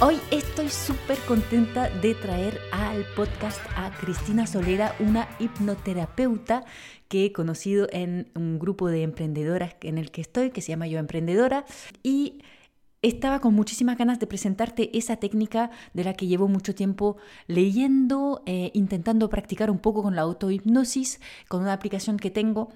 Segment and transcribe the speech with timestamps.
[0.00, 6.64] Hoy estoy súper contenta de traer al podcast a Cristina Solera, una hipnoterapeuta
[7.08, 10.86] que he conocido en un grupo de emprendedoras en el que estoy, que se llama
[10.86, 11.64] Yo Emprendedora,
[12.04, 12.42] y
[13.02, 17.16] estaba con muchísimas ganas de presentarte esa técnica de la que llevo mucho tiempo
[17.48, 22.68] leyendo, eh, intentando practicar un poco con la autohipnosis, con una aplicación que tengo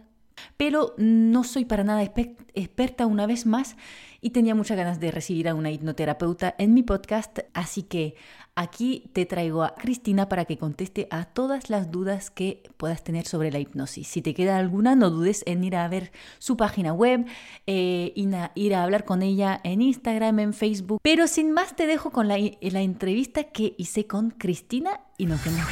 [0.57, 3.77] pero no soy para nada experta una vez más
[4.23, 8.15] y tenía muchas ganas de recibir a una hipnoterapeuta en mi podcast, así que
[8.55, 13.27] aquí te traigo a Cristina para que conteste a todas las dudas que puedas tener
[13.27, 14.07] sobre la hipnosis.
[14.07, 17.27] Si te queda alguna, no dudes en ir a ver su página web,
[17.67, 18.13] eh,
[18.55, 21.01] ir a hablar con ella en Instagram, en Facebook.
[21.03, 25.45] Pero sin más, te dejo con la, la entrevista que hice con Cristina y nos
[25.45, 25.67] vemos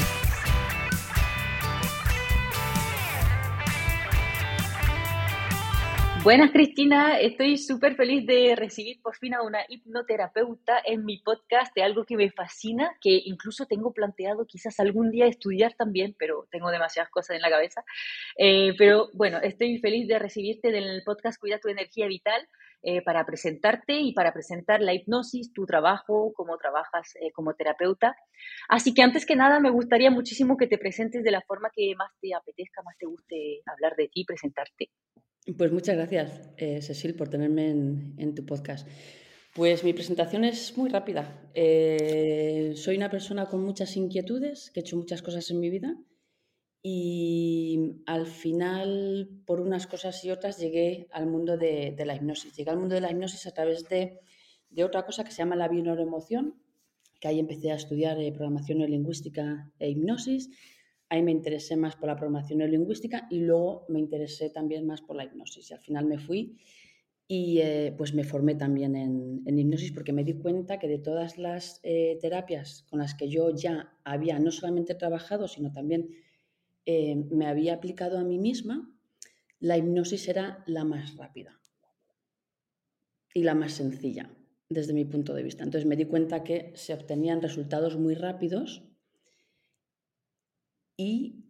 [6.23, 11.75] Buenas Cristina, estoy súper feliz de recibir por fin a una hipnoterapeuta en mi podcast
[11.75, 16.47] de algo que me fascina, que incluso tengo planteado quizás algún día estudiar también, pero
[16.51, 17.85] tengo demasiadas cosas en la cabeza.
[18.37, 22.47] Eh, pero bueno, estoy feliz de recibirte en el podcast Cuida tu energía vital
[22.83, 28.15] eh, para presentarte y para presentar la hipnosis, tu trabajo, cómo trabajas eh, como terapeuta.
[28.69, 31.95] Así que antes que nada me gustaría muchísimo que te presentes de la forma que
[31.97, 34.91] más te apetezca, más te guste hablar de ti, presentarte.
[35.57, 38.87] Pues muchas gracias, eh, Cecil, por tenerme en, tu podcast.
[39.55, 41.51] Pues mi presentación es muy rápida.
[41.55, 45.97] Eh, soy una persona con muchas inquietudes, que he hecho muchas cosas en mi vida
[46.83, 52.55] y al final, por unas cosas y otras, llegué al mundo de, la hipnosis.
[52.55, 54.21] Llegué al mundo de la hipnosis a través de,
[54.85, 56.55] otra cosa que se llama la bioneuroemoción,
[57.19, 60.51] que ahí empecé a estudiar eh, programación neurolingüística e hipnosis
[61.11, 65.17] ahí me interesé más por la programación neurolingüística y luego me interesé también más por
[65.17, 65.71] la hipnosis.
[65.71, 66.57] Y al final me fui
[67.27, 71.37] y eh, pues me formé también en, hipnosis porque me di cuenta que de todas
[71.37, 76.11] las eh, terapias con las que yo ya había no solamente trabajado, sino también
[76.87, 78.89] eh, me había aplicado a mí misma,
[79.59, 81.61] la hipnosis era la más rápida
[83.35, 84.31] y la más sencilla
[84.69, 85.65] desde mi punto de vista.
[85.65, 88.90] Entonces me di cuenta que se obtenían resultados muy rápidos
[91.01, 91.47] y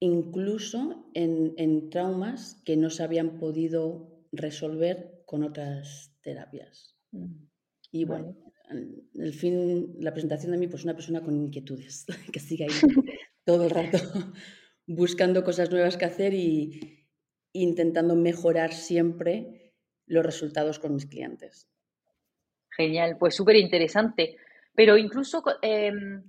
[0.00, 6.96] incluso en, traumas que no se habían podido resolver con otras terapias.
[7.12, 7.46] Mm,
[7.92, 8.36] y bueno,
[9.14, 12.70] el fin, la presentación de mí, pues una persona con inquietudes, que sigue ahí
[13.44, 13.98] todo el rato
[14.86, 17.06] buscando cosas nuevas que hacer y
[17.52, 19.74] intentando mejorar siempre
[20.06, 21.68] los resultados con mis clientes.
[22.76, 24.36] Genial, pues súper interesante.
[24.74, 26.22] Pero incluso em,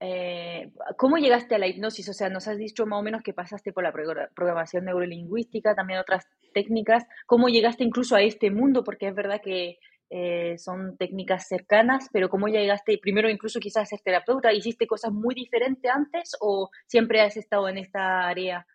[0.00, 2.08] eh, ¿Cómo llegaste a la hipnosis?
[2.08, 6.00] O sea, nos has dicho más o menos que pasaste por la programación neurolingüística, también
[6.00, 7.04] otras técnicas.
[7.26, 8.84] ¿Cómo llegaste incluso a este mundo?
[8.84, 9.78] Porque es verdad que
[10.10, 12.98] eh, son técnicas cercanas, pero ¿cómo llegaste?
[12.98, 17.68] Primero incluso quizás a ser terapeuta, ¿hiciste cosas muy diferentes antes o siempre has estado
[17.68, 18.66] en esta área?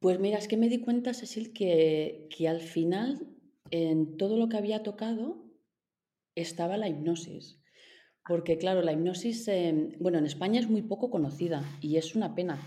[0.00, 3.18] Pues mira, es que me di cuenta, Cecil, que, que al final
[3.70, 5.44] en todo lo que había tocado
[6.34, 7.59] estaba la hipnosis.
[8.26, 12.34] Porque claro, la hipnosis, em, bueno, en España es muy poco conocida y es una
[12.34, 12.60] pena,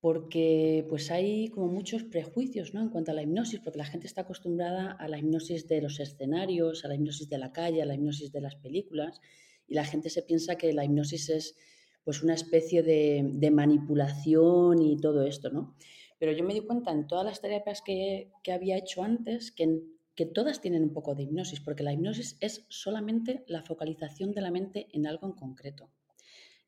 [0.00, 2.80] porque pues hay como muchos prejuicios ¿no?
[2.80, 6.00] en cuanto a la hipnosis, porque la gente está acostumbrada a la hipnosis de los
[6.00, 9.20] escenarios, a la hipnosis de la calle, a la hipnosis de las películas,
[9.66, 11.56] y la gente se piensa que la hipnosis es
[12.04, 15.74] pues una especie de, de manipulación y todo esto, ¿no?
[16.18, 19.82] Pero yo me di cuenta en todas las terapias que, que había hecho antes que
[20.16, 24.40] que todas tienen un poco de hipnosis, porque la hipnosis es solamente la focalización de
[24.40, 25.90] la mente en algo en concreto.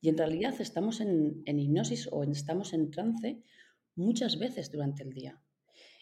[0.01, 3.43] Y en realidad estamos en, hipnosis o estamos en trance
[3.97, 5.43] muchas veces durante el día.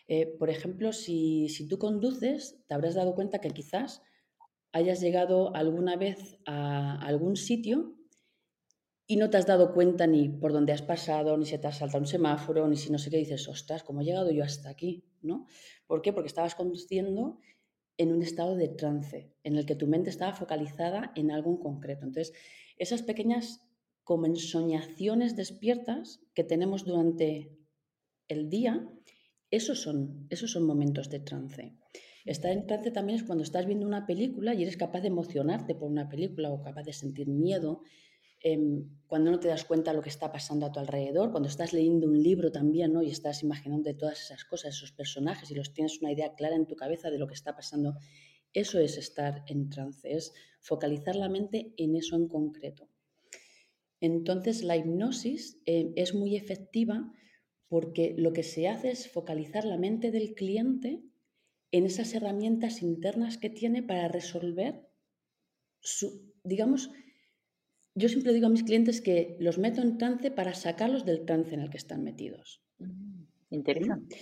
[0.09, 4.03] Eh, por ejemplo, si, tú conduces, te habrás dado cuenta que quizás
[4.73, 7.96] hayas llegado alguna vez a algún sitio
[9.07, 11.79] y no te has dado cuenta ni por dónde has pasado, ni si te has
[11.79, 14.69] saltado un semáforo, ni si no sé qué dices, ostras, ¿cómo he llegado yo hasta
[14.69, 15.05] aquí?
[15.23, 15.47] ¿No?
[15.87, 16.13] ¿Por qué?
[16.13, 17.39] Porque estabas conduciendo
[17.99, 21.57] en un estado de trance, en el que tu mente estaba focalizada en algo en
[21.59, 22.05] concreto.
[22.05, 22.35] Entonces,
[22.79, 23.63] esas pequeñas
[24.03, 27.57] como ensoñaciones despiertas que tenemos durante
[28.29, 28.89] el día,
[29.51, 31.77] esos son, esos son momentos de trance.
[32.25, 35.77] Estar en trance también es cuando estás viendo una película y eres capaz de emocionarte
[35.77, 37.83] por una película o capaz de sentir miedo,
[38.49, 41.49] em, cuando no te das cuenta de lo que está pasando a tu alrededor, cuando
[41.49, 43.03] estás leyendo un libro también, ¿no?
[43.03, 46.67] Y estás imaginando todas esas cosas, esos personajes, y los tienes una idea clara en
[46.67, 47.97] tu cabeza de lo que está pasando.
[48.53, 52.89] Eso es estar en trance, es focalizar la mente en eso en concreto.
[54.01, 57.13] Entonces, la hipnosis eh, es muy efectiva
[57.69, 61.03] porque lo que se hace es focalizar la mente del cliente
[61.73, 64.89] en esas herramientas internas que tiene para resolver
[65.81, 66.91] su, digamos,
[67.97, 71.55] yo siempre digo a mis clientes que los meto en trance para sacarlos del trance
[71.55, 72.61] en el que están metidos.
[72.79, 74.17] Mm, interesante.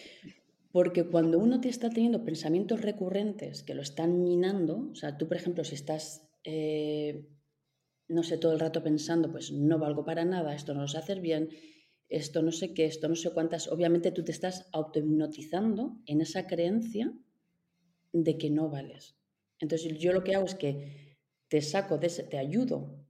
[0.71, 5.27] Porque cuando uno te está teniendo pensamientos recurrentes que lo están minando, o sea, tú,
[5.27, 7.27] por ejemplo, si estás, eh,
[8.07, 10.99] no sé, todo el rato pensando, pues no valgo para nada, esto no lo sé
[10.99, 11.49] hacer bien,
[12.09, 16.47] esto no sé qué, esto no sé cuántas, obviamente tú te estás autohipnotizando en esa
[16.47, 17.13] creencia
[18.13, 19.17] de que no vales.
[19.59, 21.19] Entonces yo lo que hago es que
[21.49, 23.04] te saco de ese, te ayudo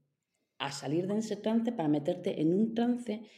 [0.65, 3.29] a salir de ese trance para meterte en un trance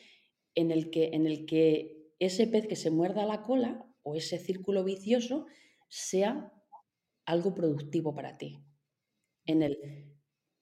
[0.54, 4.38] en el que, en el que ese pez que se muerda la cola o ese
[4.38, 5.46] círculo vicioso
[5.88, 6.52] sea
[7.24, 8.62] algo productivo para ti.
[9.44, 9.76] En el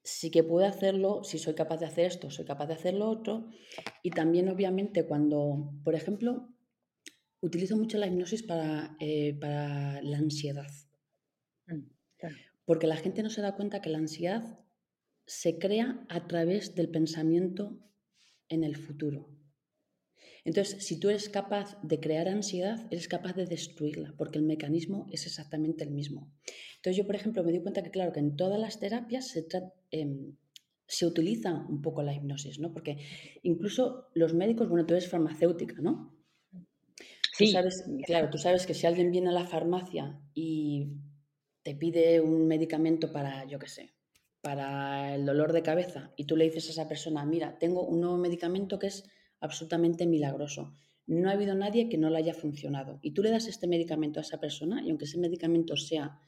[0.02, 3.10] sí que puedo hacerlo, si soy capaz de hacer esto, soy capaz de hacer lo
[3.10, 3.50] otro.
[4.02, 6.48] Y también, obviamente, cuando, por ejemplo,
[7.40, 10.70] utilizo mucho la hipnosis para, eh, para la ansiedad.
[11.66, 11.82] Mm,
[12.64, 14.63] Porque la gente no se da cuenta que la ansiedad
[15.26, 17.78] se crea a través del pensamiento
[18.48, 19.28] en el futuro.
[20.44, 25.06] Entonces, si tú eres capaz de crear ansiedad, eres capaz de destruirla, porque el mecanismo
[25.10, 26.30] es exactamente el mismo.
[26.76, 29.46] Entonces, yo, por ejemplo, me di cuenta que, claro, que en todas las terapias se,
[29.90, 30.36] em,
[30.86, 32.72] se utiliza un poco la hipnosis, ¿no?
[32.72, 32.98] Porque
[33.42, 36.14] incluso los médicos, bueno, tú eres farmacéutica, ¿no?
[37.32, 37.48] Sí.
[37.48, 40.92] sabes, claro, tú sabes que si alguien viene a la farmacia y
[41.64, 43.93] te pide un medicamento para, yo qué sé,
[44.44, 48.02] para el dolor de cabeza y tú le dices a esa persona, mira, tengo un
[48.02, 49.08] nuevo medicamento que es
[49.40, 50.74] absolutamente milagroso.
[51.06, 52.98] No ha habido nadie que no le haya funcionado.
[53.00, 56.20] Y tú le das este medicamento a esa persona y aunque ese medicamento sea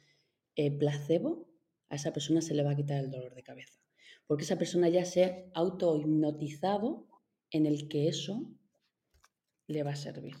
[0.55, 1.47] eh, placebo,
[1.89, 3.79] a esa persona se le va a quitar el dolor de cabeza.
[4.25, 7.05] Porque esa persona ya se ha auto-hipnotizado
[7.51, 8.49] en el que eso
[9.67, 10.33] le va a servir.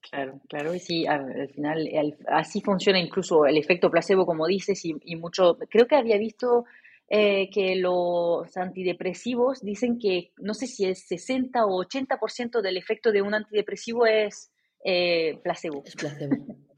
[0.00, 1.88] Claro, claro, y sí, al, final
[2.28, 6.64] así funciona incluso el efecto placebo, como dices, y, y mucho, creo que había visto
[7.12, 13.10] eh, que los antidepresivos dicen que no sé si es 60 o 80% del efecto
[13.10, 14.52] de un antidepresivo es
[14.84, 15.82] eh, placebo.
[15.84, 16.36] Es placebo.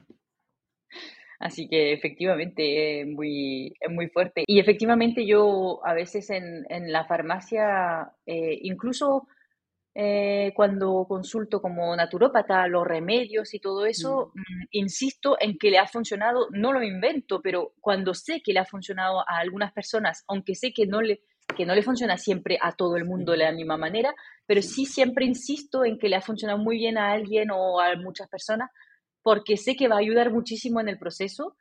[1.39, 4.43] Así que efectivamente es muy, es muy fuerte.
[4.47, 9.27] Y efectivamente yo a veces en, en la farmacia, eh, incluso
[9.95, 14.39] eh, cuando consulto como naturópata los remedios y todo eso, mm.
[14.39, 18.59] Mm, insisto en que le ha funcionado, no lo invento, pero cuando sé que le
[18.59, 21.21] ha funcionado a algunas personas, aunque sé que no le,
[21.55, 24.15] que no le funciona siempre a todo el mundo de la misma manera,
[24.47, 27.95] pero sí siempre insisto en que le ha funcionado muy bien a alguien o a
[27.95, 28.71] muchas personas,
[29.21, 31.55] porque sé que va a ayudar muchísimo en el proceso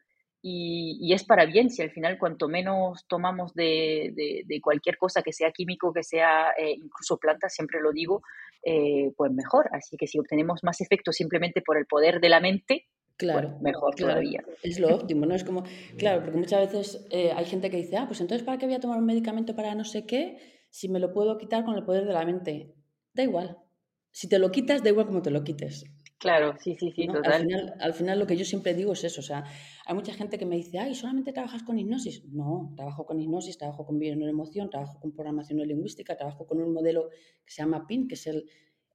[0.44, 5.52] y, es para bien si al final cuanto menos tomamos de, cualquier cosa que sea
[5.52, 8.22] químico, que sea eh, incluso planta, siempre lo digo,
[8.64, 9.68] eh, pues mejor.
[9.72, 13.56] Así que si obtenemos más efectos simplemente por el poder de la mente, pues claro,
[13.60, 14.42] mejor todavía.
[14.64, 15.34] Es lo óptimo, ¿no?
[15.36, 15.62] Es como,
[15.96, 18.74] claro, porque muchas veces eh, hay gente que dice, ah, pues entonces ¿para qué voy
[18.74, 20.38] a tomar un medicamento para no sé qué
[20.70, 22.74] si me lo puedo quitar con el poder de la mente?
[23.14, 23.58] Da igual.
[24.10, 25.84] Si te lo quitas, da igual como te lo quites.
[26.22, 27.32] Claro, sí, sí, sí, total.
[27.32, 29.42] Al final, al final, lo que yo siempre digo es eso, o sea,
[29.84, 32.24] hay mucha gente que me dice, ay, ¿solamente trabajas con hipnosis?
[32.26, 37.10] No, trabajo con hipnosis, trabajo con emoción, trabajo con programación lingüística, trabajo con un modelo
[37.44, 38.48] que se llama PIN, que es el,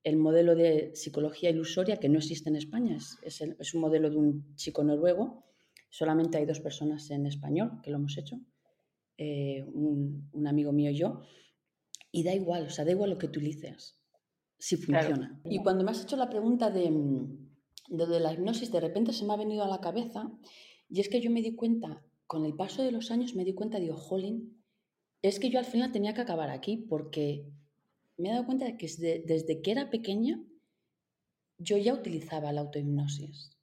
[0.04, 4.08] el modelo de psicología ilusoria que no existe en España, es, es, es, un modelo
[4.08, 5.44] de un chico noruego,
[5.90, 8.40] solamente hay dos personas en español que lo hemos hecho,
[9.18, 11.20] eh, un, un, amigo mío y yo,
[12.10, 13.97] y da igual, o sea, da igual lo que utilices,
[14.58, 15.40] si funciona.
[15.44, 17.48] Y cuando me has hecho la pregunta de, mm,
[17.88, 20.30] de, la hipnosis, de repente se me ha venido a la cabeza
[20.88, 23.54] y es que yo me di cuenta, con el paso de los años me di
[23.54, 24.62] cuenta, digo, jolín,
[25.22, 27.46] es que yo al final tenía que acabar aquí porque
[28.16, 30.42] me he dado cuenta de que desde, que era pequeña
[31.58, 33.56] yo ya utilizaba la autohipnosis.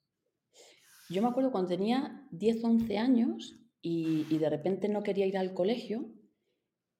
[1.08, 5.38] Yo me acuerdo cuando tenía 10, 11 años y, y de repente no quería ir
[5.38, 6.10] al colegio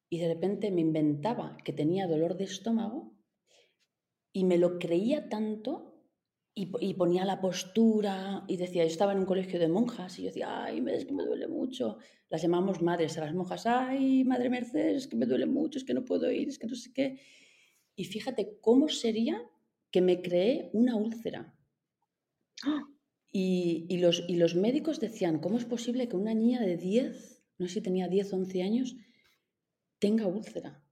[0.08, 3.15] y de repente me inventaba que tenía dolor de estómago
[4.36, 5.94] y me lo creía tanto
[6.54, 10.28] y, ponía la postura y decía, yo estaba en un colegio de monjas y yo
[10.28, 11.96] decía, ay, es que me duele mucho.
[12.28, 15.84] Las llamamos madres a las monjas, ay, madre Mercedes, es que me duele mucho, es
[15.84, 17.18] que no puedo ir, es que no sé qué.
[17.94, 19.42] Y fíjate cómo sería
[19.90, 21.58] que me creé una úlcera.
[23.32, 27.42] Y, y, los, y los médicos decían, ¿cómo es posible que una niña de 10,
[27.56, 28.96] no sé si tenía 10 o 11 años,
[29.98, 30.85] tenga úlcera?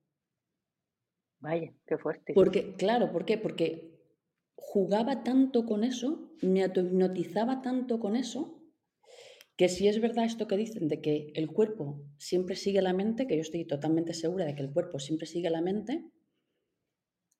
[1.44, 2.32] Vaya, qué fuerte.
[2.32, 3.36] Porque, claro, ¿por qué?
[3.36, 3.92] Porque
[4.56, 8.62] jugaba tanto con eso, me hipnotizaba tanto con eso,
[9.58, 13.26] que si es verdad esto que dicen de que el cuerpo siempre sigue la mente,
[13.26, 16.10] que yo estoy totalmente segura de que el cuerpo siempre sigue la mente,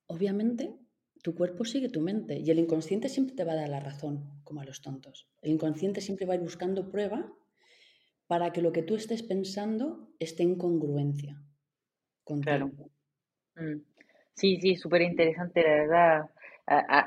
[0.05, 0.77] obviamente
[1.23, 4.39] tu cuerpo sigue tu mente y el inconsciente siempre te va a dar la razón,
[4.43, 5.27] como a los tontos.
[5.41, 7.33] El inconsciente siempre va a ir buscando prueba
[8.27, 11.41] para que lo que tú estés pensando esté en congruencia
[12.23, 12.71] con Claro.
[13.55, 13.94] Mm.
[14.35, 16.29] Sí, sí, súper interesante, la verdad.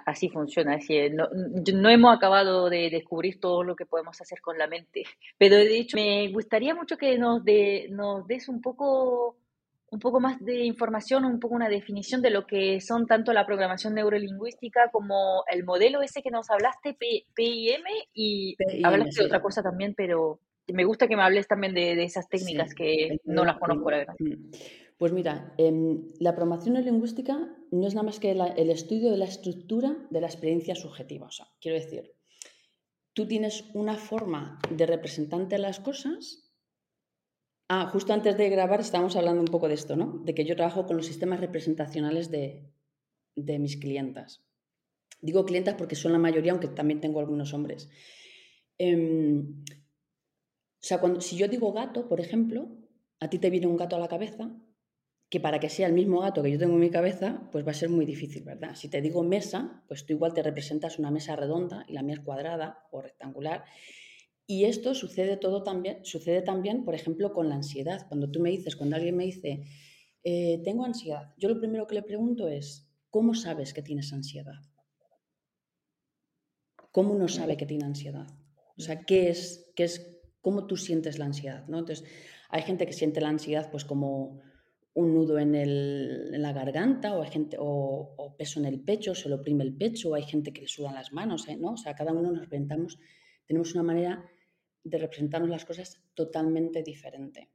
[0.07, 0.77] así funciona.
[0.77, 1.29] Así no,
[1.75, 5.05] no, hemos acabado de descubrir todo lo que podemos hacer con la mente,
[5.37, 9.37] pero de hecho me gustaría mucho que nos, de, nos des un poco,
[9.91, 13.47] un poco más de información, un poco una definición de lo que son tanto la
[13.47, 17.83] programación neurolingüística como el modelo ese que nos hablaste, PIM,
[18.15, 20.41] y hablaste de otra cosa también, pero
[20.73, 24.15] me gusta que me hables también de, esas técnicas que no las conozco, la verdad.
[24.19, 24.51] Mm.
[24.99, 27.39] Pues mira, em, la programación neurolingüística
[27.71, 31.29] no es nada más que el estudio de la estructura de la experiencia subjetiva.
[31.61, 32.17] Quiero decir,
[33.13, 36.51] tú tienes una forma de representante de las cosas.
[37.69, 40.21] Ah, justo antes de grabar estábamos hablando un poco de esto, ¿no?
[40.25, 42.73] De que yo trabajo con los sistemas representacionales de,
[43.37, 44.43] mis clientas.
[45.21, 47.89] Digo clientas porque son la mayoría, aunque también tengo algunos hombres.
[48.79, 52.69] Em, o sea, cuando, si yo digo gato, por ejemplo,
[53.21, 54.51] a ti te viene un gato a la cabeza,
[55.31, 57.73] que para que sea el mismo gato que yo tengo en mi cabeza, pues va
[57.73, 58.75] a ser muy difícil, ¿verdad?
[58.75, 62.15] Si te digo mesa, pues tú igual te representas una mesa redonda y la mía
[62.15, 63.65] es cuadrada o rectangular.
[64.47, 68.07] Y esto sucede todo también, sucede también, por ejemplo, con la ansiedad.
[68.09, 69.65] Cuando tú me dices, cuando alguien me dice,
[70.25, 74.63] eh, tengo ansiedad, yo lo primero que le pregunto es, ¿cómo sabes que tienes ansiedad?
[76.91, 78.27] ¿Cómo uno sabe que tiene ansiedad?
[78.79, 81.67] O sea, ¿qué es, qué es, cómo tú sientes la ansiedad?
[81.69, 81.81] ¿no?
[81.81, 82.09] Entonces,
[82.49, 84.41] hay gente que siente la ansiedad pues como
[84.99, 89.63] un nudo en, la garganta o, gente, o, peso en el pecho, se lo oprime
[89.63, 91.57] el pecho, o hay gente que le sudan las manos, ¿eh?
[91.57, 91.75] ¿no?
[91.75, 92.99] O sea, cada uno nos representamos,
[93.47, 94.29] tenemos una manera
[94.83, 97.49] de representarnos las cosas totalmente diferente.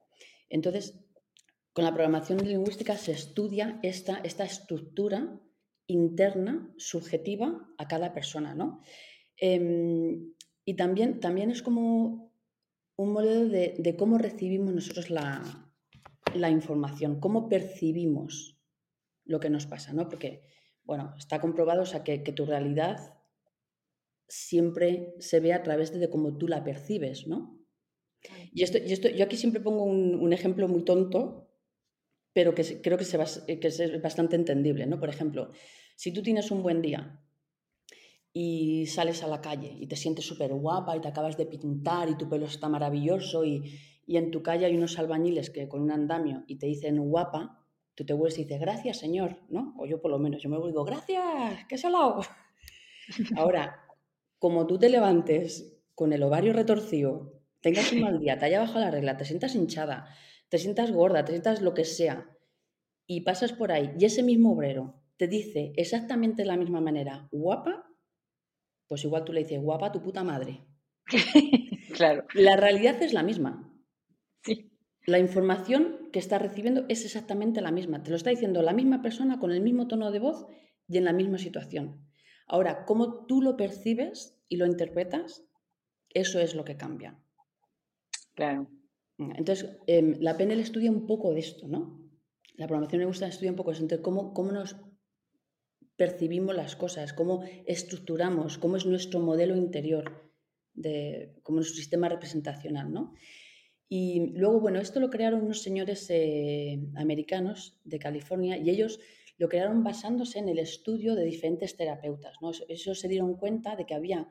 [0.49, 0.97] Entonces,
[1.73, 5.37] con la programación lingüística se estudia esta, esta estructura
[5.87, 8.79] interna, subjetiva a cada persona, ¿no?
[9.35, 10.33] Em,
[10.63, 12.31] y también, también es como
[12.95, 15.72] un modelo de cómo recibimos nosotros la,
[16.35, 18.59] la información, cómo percibimos
[19.25, 20.09] lo que nos pasa, ¿no?
[20.09, 20.41] Porque,
[20.83, 23.17] bueno, está comprobado o sea, que, tu realidad
[24.27, 27.59] siempre se ve a través de cómo tú la percibes, ¿no?
[28.53, 31.49] Y esto, y esto yo aquí siempre pongo un, ejemplo muy tonto,
[32.31, 33.17] pero que creo que, se
[33.59, 34.99] que es bastante entendible, ¿no?
[34.99, 35.51] Por ejemplo,
[35.95, 37.21] si tú tienes un buen día
[38.31, 42.09] y sales a la calle y te sientes súper guapa y te acabas de pintar
[42.09, 45.81] y tu pelo está maravilloso y, y en tu calle hay unos albañiles que con
[45.81, 49.73] un andamio y te dicen guapa, tú te vuelves y dices, gracias, señor, ¿no?
[49.77, 52.21] O yo por lo menos, yo me vuelvo y digo, gracias, qué salado.
[53.37, 53.85] Ahora,
[54.39, 58.81] como tú te levantes con el ovario retorcido, tengas un mal día, te haya bajado
[58.81, 60.07] la regla, te sientas hinchada,
[60.49, 62.33] te sientas gorda, te sientas lo que sea,
[63.05, 67.27] y pasas por ahí y ese mismo obrero te dice exactamente de la misma manera,
[67.31, 67.85] guapa,
[68.87, 70.65] pues igual tú le dices, guapa tu puta madre.
[71.93, 72.25] claro.
[72.33, 73.72] La realidad es la misma.
[75.05, 78.03] La información que estás recibiendo es exactamente la misma.
[78.03, 80.47] Te lo está diciendo la misma persona con el mismo tono de voz
[80.87, 82.07] y en la misma situación.
[82.47, 85.43] Ahora, cómo tú lo percibes y lo interpretas,
[86.09, 87.19] eso es lo que cambia.
[88.35, 88.69] Claro.
[89.17, 92.01] Entonces, em, la PNL estudia un poco de esto, ¿no?
[92.55, 94.75] La programación me gusta estudia un poco de cómo, cómo nos
[95.95, 100.31] percibimos las cosas, cómo estructuramos, cómo es nuestro modelo interior,
[100.73, 103.13] de, como nuestro sistema representacional, ¿no?
[103.89, 108.99] Y luego, bueno, esto lo crearon unos señores eh, americanos de California y ellos
[109.37, 112.35] lo crearon basándose en el estudio de diferentes terapeutas.
[112.41, 112.51] ¿no?
[112.67, 114.27] Ellos se dieron cuenta de que había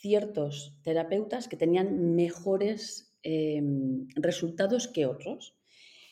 [0.00, 5.56] ciertos terapeutas que tenían mejores em, resultados que otros.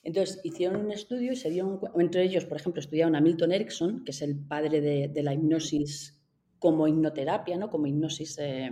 [0.03, 4.05] Entonces hicieron un estudio y se dieron entre ellos, por ejemplo, estudiaron a Milton Erickson,
[4.05, 6.21] que es el padre de, la hipnosis
[6.59, 7.71] como hipnoterapia, ¿no?
[7.71, 8.71] como hipnosis eh,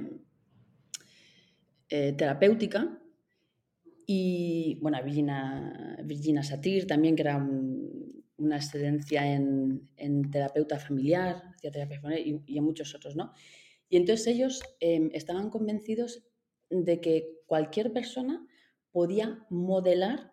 [1.89, 3.01] terapéutica,
[4.07, 7.37] y bueno, Virginia, Virginia Satir también, que era
[8.39, 13.33] una excedencia en, terapeuta familiar, terapia familiar y, en muchos otros, ¿no?
[13.89, 16.25] Y entonces ellos em, estaban convencidos
[16.71, 18.47] de que cualquier persona
[18.93, 20.33] podía modelar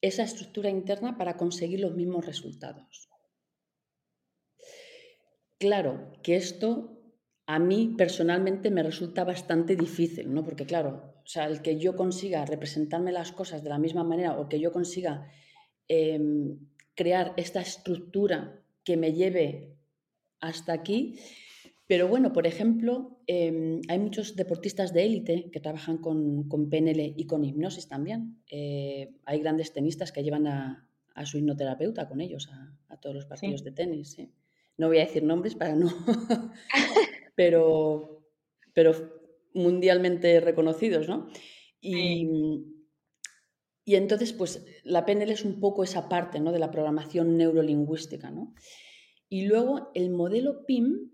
[0.00, 3.10] esa estructura interna para conseguir los mismos resultados.
[5.58, 6.96] Claro que esto
[7.46, 10.44] a mí personalmente me resulta bastante difícil, ¿no?
[10.44, 14.36] Porque claro, o sea, el que yo consiga representarme las cosas de la misma manera
[14.36, 15.30] o que yo consiga
[15.86, 16.58] em,
[16.96, 19.76] crear esta estructura que me lleve
[20.40, 21.20] hasta aquí.
[21.86, 27.24] Pero bueno, por ejemplo, em, hay muchos deportistas de élite que trabajan con, PNL y
[27.26, 28.42] con hipnosis también.
[28.50, 30.88] Eh, hay grandes tenistas que llevan a,
[31.26, 32.50] su hipnoterapeuta con ellos
[32.88, 34.16] a, todos los partidos de tenis.
[34.76, 35.92] No voy a decir nombres para no,
[37.36, 38.26] pero,
[38.72, 39.19] pero
[39.54, 41.28] mundialmente reconocidos, ¿no?
[41.80, 42.28] Y,
[43.90, 46.52] y entonces, pues la PNL es un poco esa parte ¿no?
[46.52, 48.30] de la programación neurolingüística.
[48.30, 48.54] ¿no?
[49.28, 51.10] Y luego el modelo PIM,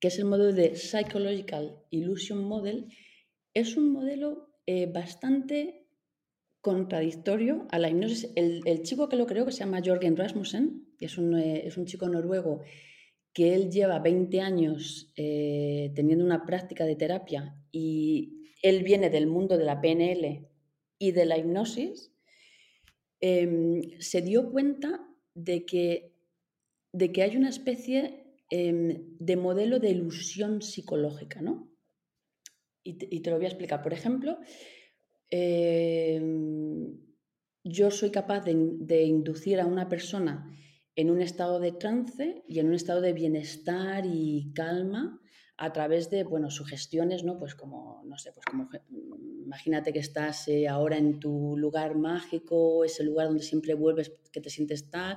[0.00, 2.88] que es el modelo de Psychological Illusion Model,
[3.54, 5.86] es un modelo eh, bastante
[6.60, 8.32] contradictorio a la hipnosis.
[8.34, 11.76] El, chico que lo creó, que se llama Jorgen Rasmussen, que es un, eh, es
[11.76, 12.62] un chico noruego
[13.36, 19.26] que él lleva 20 años eh, teniendo una práctica de terapia y él viene del
[19.26, 20.48] mundo de la PNL
[20.98, 22.16] y de la hipnosis,
[23.20, 26.12] Em, se dio cuenta de que,
[26.92, 31.72] de que hay una especie em, de modelo de ilusión psicológica, ¿no?
[32.84, 33.82] Y te, lo voy a explicar.
[33.82, 34.38] Por ejemplo,
[35.30, 36.96] em,
[37.64, 40.56] yo soy capaz de, inducir a una persona
[40.96, 45.20] en un estado de trance y en un estado de bienestar y calma
[45.58, 47.38] a través de, bueno, sugestiones, ¿no?
[47.38, 48.68] Pues como, no sé, pues como,
[49.44, 54.40] imagínate que estás eh, ahora en tu lugar mágico, ese lugar donde siempre vuelves, que
[54.40, 55.16] te sientes tal,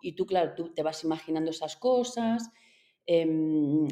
[0.00, 2.50] y tú, claro, tú te vas imaginando esas cosas,
[3.04, 3.86] em,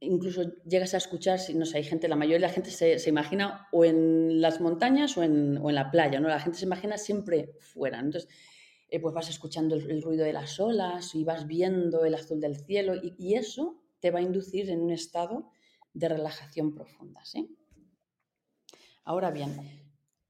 [0.00, 3.68] incluso llegas a escuchar, no sé, hay gente, la mayoría de la gente se, imagina
[3.72, 6.28] o en las montañas o en, la playa, ¿no?
[6.28, 8.28] La gente se imagina siempre fuera, Entonces,
[8.88, 12.56] eh, pues vas escuchando el, ruido de las olas y vas viendo el azul del
[12.56, 15.50] cielo y, y eso te va a inducir en un estado
[15.92, 17.24] de relajación profunda.
[17.24, 17.56] ¿sí?
[19.04, 19.56] Ahora bien,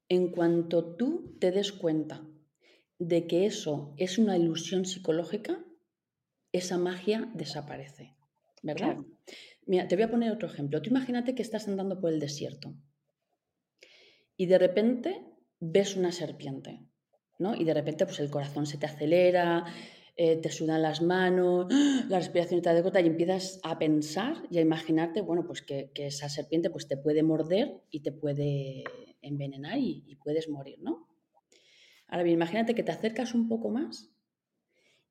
[0.09, 2.27] en cuanto tú te des cuenta
[2.99, 5.65] de que eso es una ilusión psicológica,
[6.53, 8.17] esa magia desaparece,
[8.63, 8.99] ¿verdad?
[9.67, 10.81] Mira, te voy a poner otro ejemplo.
[10.81, 12.75] Tú imagínate que estás andando por el desierto
[14.37, 15.27] y de repente
[15.61, 16.81] ves una serpiente,
[17.39, 19.65] Y de repente pues el corazón se te acelera,
[20.17, 21.69] eh, te sudan las manos,
[22.09, 26.29] la respiración te corta y empiezas a pensar y a imaginarte, bueno, pues que, esa
[26.29, 28.83] serpiente pues te puede morder y te puede
[29.23, 31.07] envenenar y, puedes morir, ¿no?
[32.09, 34.11] Ahora bien, imagínate que te acercas un poco más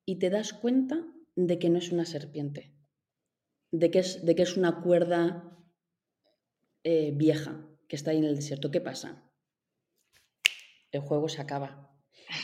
[0.04, 2.74] y te das cuenta de que no es una serpiente,
[3.70, 5.56] de que es, de que es una cuerda
[6.84, 8.70] eh, vieja que está ahí en el desierto.
[8.70, 9.22] ¿Qué pasa?
[10.90, 11.87] El juego se acaba.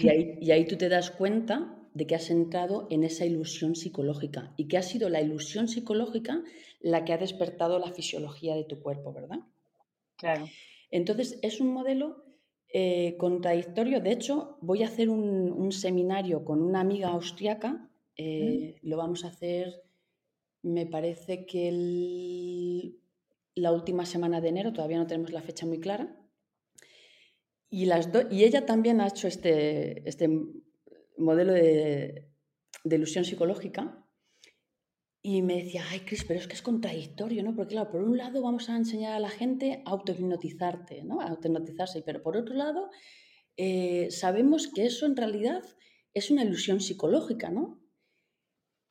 [0.00, 3.76] Y ahí, y ahí tú te das cuenta de que has entrado en esa ilusión
[3.76, 6.42] psicológica y que ha sido la ilusión psicológica
[6.80, 9.38] la que ha despertado la fisiología de tu cuerpo, ¿verdad?
[10.16, 10.46] Claro.
[10.90, 12.24] Entonces, es un modelo
[12.68, 14.00] eh, contradictorio.
[14.00, 17.88] De hecho, voy a hacer un, seminario con una amiga austriaca.
[18.16, 19.82] Eh, lo vamos a hacer,
[20.62, 22.92] me parece que
[23.54, 26.16] la última semana de enero, todavía no tenemos la fecha muy clara.
[27.76, 30.28] Y, las y ella también ha hecho este, este
[31.18, 32.30] modelo de,
[32.84, 34.06] ilusión psicológica
[35.20, 37.56] y me decía, ay, Cris, pero es que es contradictorio, ¿no?
[37.56, 41.20] Porque, claro, por un lado vamos a enseñar a la gente a autohipnotizarte, ¿no?
[41.20, 42.90] A autohipnotizarse, pero por otro lado,
[43.56, 45.64] eh, sabemos que eso en realidad
[46.12, 47.82] es una ilusión psicológica, ¿no?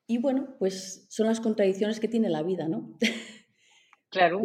[0.08, 2.98] Y bueno, pues son las contradicciones que tiene la vida, ¿no?
[4.14, 4.40] Claro.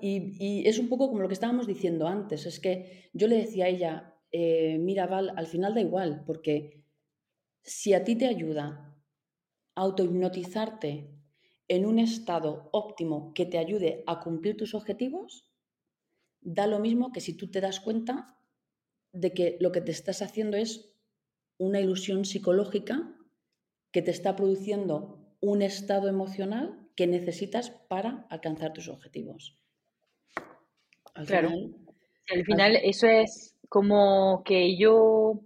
[0.00, 3.66] y, es un poco como lo que estábamos diciendo antes, es que yo le decía
[3.66, 6.82] a ella, eh, mira, Val, al final da igual, porque
[7.62, 8.96] si a ti te ayuda
[9.74, 11.10] autohipnotizarte
[11.68, 15.52] en un estado óptimo que te ayude a cumplir tus objetivos,
[16.40, 18.38] da lo mismo que si tú te das cuenta
[19.12, 20.90] de que lo que te estás haciendo es
[21.58, 23.14] una ilusión psicológica
[23.90, 29.56] que te está produciendo un estado emocional que necesitas para alcanzar tus objetivos.
[31.26, 31.50] claro.
[32.30, 35.40] al final eso es como que yo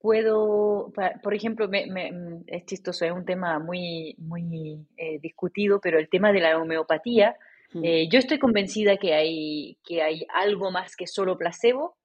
[0.00, 5.98] puedo, por ejemplo, me, mm, es chistoso, es un tema muy, muy eh, discutido, pero
[5.98, 7.36] el tema de la homeopatía,
[7.84, 11.96] eh, yo estoy convencida que hay, que hay algo más que solo placebo,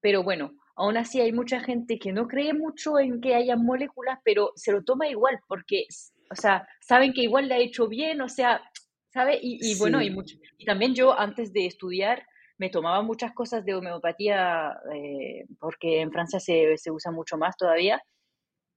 [0.00, 4.20] pero bueno, aún así hay mucha gente que no cree mucho en que haya moléculas,
[4.22, 5.86] pero se lo toma igual, porque,
[6.32, 8.62] o sea, saben que igual le ha hecho bien, o sea,
[9.12, 9.38] ¿sabe?
[9.40, 12.26] Y, bueno, y, mucho, y también yo antes de estudiar,
[12.58, 17.56] me tomaba muchas cosas de homeopatía eh, porque en Francia se, se, usa mucho más
[17.56, 18.00] todavía.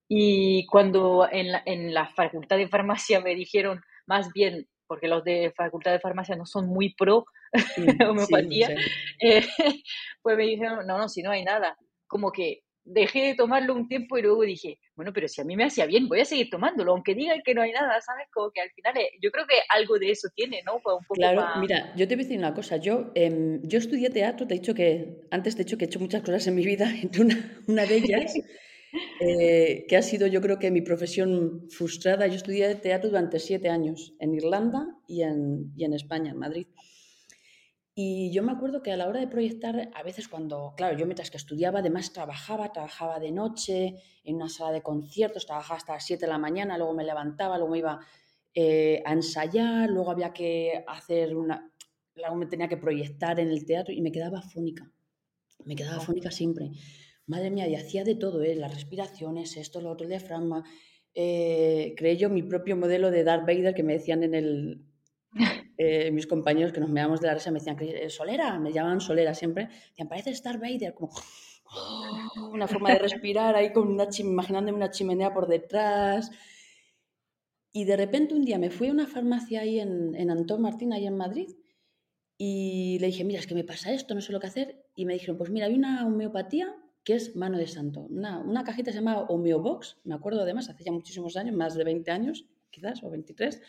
[0.09, 5.23] Y cuando en la, en la facultad de farmacia me dijeron, más bien, porque los
[5.23, 7.25] de facultad de farmacia no son muy pro
[8.09, 8.75] homeopatía,
[9.21, 9.45] eh,
[10.21, 11.77] pues me dijeron, no, no, si no hay nada.
[12.07, 15.55] Como que dejé de tomarlo un tiempo y luego dije, bueno, pero si a mí
[15.55, 18.27] me hacía bien, voy a seguir tomándolo, aunque digan que no hay nada, ¿sabes?
[18.31, 20.79] Como que al final eh, yo creo que algo de eso tiene, ¿no?
[21.09, 24.53] claro, mira, yo te voy a decir una cosa, yo, em, yo estudié teatro, te
[24.53, 26.85] he dicho que, antes te he dicho que he hecho muchas cosas en mi vida,
[27.01, 28.33] entre una, una de ellas,
[29.19, 33.69] eh, que ha sido yo creo que mi profesión frustrada, yo estudié teatro durante siete
[33.69, 36.67] años en Irlanda y en, y en España, en Madrid.
[37.97, 41.05] Y yo me acuerdo que a la hora de proyectar, a veces cuando, claro, yo
[41.05, 45.93] mientras que estudiaba, además trabajaba, trabajaba de noche en una sala de conciertos, trabajaba hasta
[45.93, 48.01] las 7 de la mañana, luego me levantaba, luego me iba
[48.53, 51.71] eh, a ensayar, luego había que hacer una,
[52.15, 54.91] luego me tenía que proyectar en el teatro y me quedaba fónica,
[55.63, 56.71] me quedaba fónica siempre.
[57.27, 58.55] Madre mía, y hacía de todo, ¿eh?
[58.55, 60.65] las respiraciones, esto, lo otro, el diafragma.
[61.13, 64.85] Eh, creé yo mi propio modelo de Darth Vader que me decían en el,
[65.77, 69.01] eh, mis compañeros que nos miramos de la risa me decían, eh, Solera, me llamaban
[69.01, 71.11] Solera siempre, decían, parece Star Vader, como
[72.51, 76.31] una forma de respirar ahí con una imaginándome una chimenea por detrás.
[77.73, 80.93] Y de repente un día me fui a una farmacia ahí en, en Antón Martín,
[80.93, 81.49] ahí en Madrid,
[82.37, 84.85] y le dije, mira, es que me pasa esto, no sé lo que hacer.
[84.95, 88.01] Y me dijeron, pues mira, hay una homeopatía que es mano de santo.
[88.01, 91.83] Una, una cajita se llama Homeobox, me acuerdo además, hace ya muchísimos años, más de
[91.83, 93.61] 20 años quizás, o 23.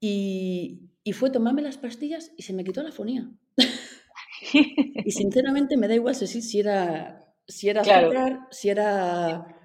[0.00, 0.84] Y,
[1.14, 3.30] fue tomarme las pastillas y se me quitó la fonía.
[5.04, 9.58] y sinceramente me da igual si, si era, si era azúcar, si era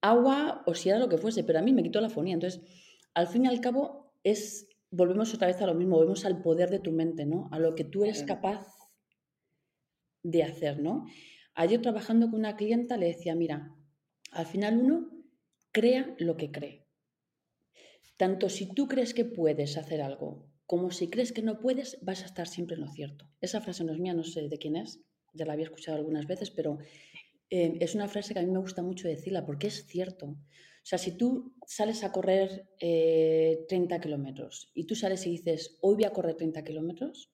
[0.00, 2.34] agua o si era lo que fuese, pero a mí me quitó la fonía.
[2.34, 2.60] Entonces,
[3.14, 6.70] al fin y al cabo, es, volvemos otra vez a lo mismo, volvemos al poder
[6.70, 7.48] de tu mente, ¿no?
[7.52, 8.66] A lo que tú eres capaz
[10.24, 11.06] de hacer, ¿no?
[11.54, 13.74] Ayer trabajando con una clienta le decía, mira,
[14.32, 15.10] al final uno
[15.70, 16.83] crea lo que cree.
[18.16, 22.22] Tanto si tú crees que puedes hacer algo como si crees que no puedes, vas
[22.22, 23.28] a estar siempre en lo cierto.
[23.40, 25.00] Esa frase no es mía, no sé de quién es,
[25.34, 26.78] ya la había escuchado algunas veces, pero
[27.50, 30.26] eh, es una frase que a mí me gusta mucho decirla porque es cierto.
[30.26, 35.78] O sea, si tú sales a correr 30 eh, kilómetros y tú sales y dices,
[35.80, 37.30] hoy voy a correr 30 kilómetros,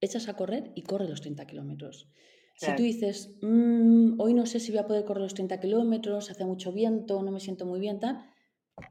[0.00, 2.08] echas a correr y corre los 30 kilómetros.
[2.56, 6.30] Si tú dices, mm, hoy no sé si voy a poder correr los 30 kilómetros,
[6.30, 8.24] hace mucho viento, no me siento muy bien, tal,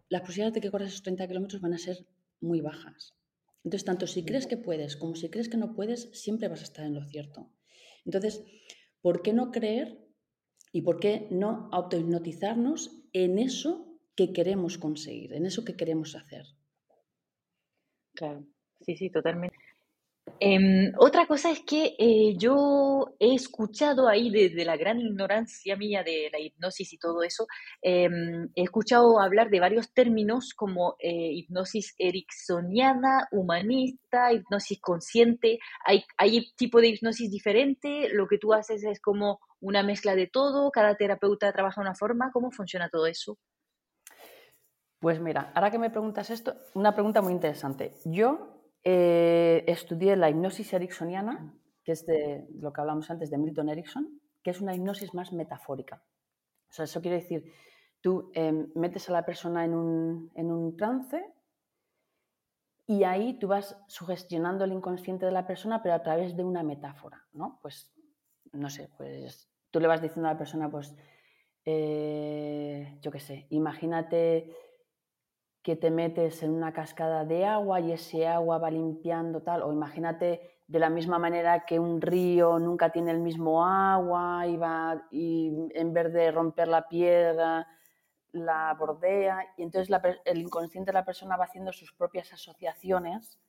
[0.10, 2.06] las posibilidades de que corras esos 30 kilómetros van a ser
[2.40, 3.16] muy bajas.
[3.64, 6.64] Entonces, tanto si crees que puedes como si crees que no puedes, siempre vas a
[6.64, 7.50] estar en lo cierto.
[8.06, 8.44] Entonces,
[9.02, 10.00] ¿por qué no creer
[10.72, 16.46] y por qué no autohipnotizarnos en eso que queremos conseguir, en eso que queremos hacer?
[18.14, 18.46] Claro,
[18.82, 19.63] sí, sí, totalmente.
[20.46, 26.04] Em, otra cosa es que eh, yo he escuchado ahí desde la gran ignorancia mía
[26.04, 27.48] de la hipnosis y todo eso,
[27.82, 35.60] em, he escuchado hablar de varios términos como eh, hipnosis ericksoniana, humanista, hipnosis consciente.
[35.86, 38.10] ¿Hay, ¿Hay tipo de hipnosis diferente?
[38.12, 40.72] ¿Lo que tú haces es como una mezcla de todo?
[40.72, 42.32] ¿Cada terapeuta trabaja de una forma?
[42.34, 43.38] ¿Cómo funciona todo eso?
[45.00, 47.94] Pues mira, ahora que me preguntas esto, una pregunta muy interesante.
[48.04, 48.53] Yo
[48.84, 54.22] eh, estudié la hipnosis ericksoniana, que es de lo que hablamos antes de Milton Erickson,
[54.44, 56.04] que es una hipnosis más metafórica.
[56.70, 57.54] O sea, eso quiere decir,
[58.02, 61.24] tú em, metes a la persona en un, en un trance
[62.86, 66.64] y ahí tú vas sugestionando el inconsciente de la persona, pero a través de una
[66.64, 67.60] metáfora, ¿no?
[67.62, 67.94] Pues,
[68.52, 70.94] no sé, pues tú le vas diciendo a la persona, pues,
[71.66, 74.54] eh, yo qué sé, imagínate
[75.64, 79.72] que te metes en una cascada de agua y ese agua va limpiando tal, o
[79.72, 85.08] imagínate de la misma manera que un río nunca tiene el mismo agua y, va,
[85.12, 87.68] y en vez de romper la piedra
[88.34, 89.96] la bordea y entonces
[90.26, 93.40] el inconsciente de la persona va haciendo sus propias asociaciones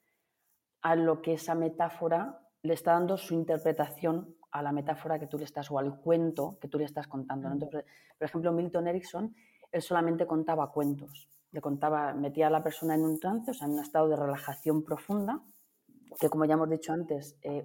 [0.82, 5.38] a lo que esa metáfora le está dando su interpretación a la metáfora que tú
[5.38, 7.50] le estás o al cuento que tú le estás contando.
[7.50, 7.84] Entonces,
[8.18, 9.34] por ejemplo, Milton Erickson,
[9.72, 13.68] él solamente contaba cuentos le contaba, metía a la persona en un trance, o sea,
[13.68, 15.40] en un estado de relajación profunda,
[16.18, 17.64] que como ya hemos dicho antes, eh,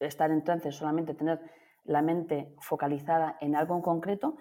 [0.00, 1.38] estar en trance es solamente tener
[1.84, 4.38] la mente focalizada en algo en concreto,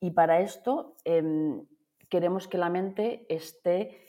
[0.00, 1.66] y para esto em,
[2.08, 4.00] queremos que la mente esté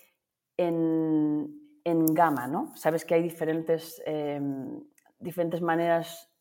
[0.56, 2.74] en, en gama, ¿no?
[2.76, 4.86] Sabes que hay diferentes, em,
[5.20, 6.32] diferentes maneras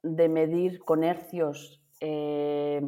[0.00, 1.82] de medir con hercios.
[2.00, 2.80] Eh,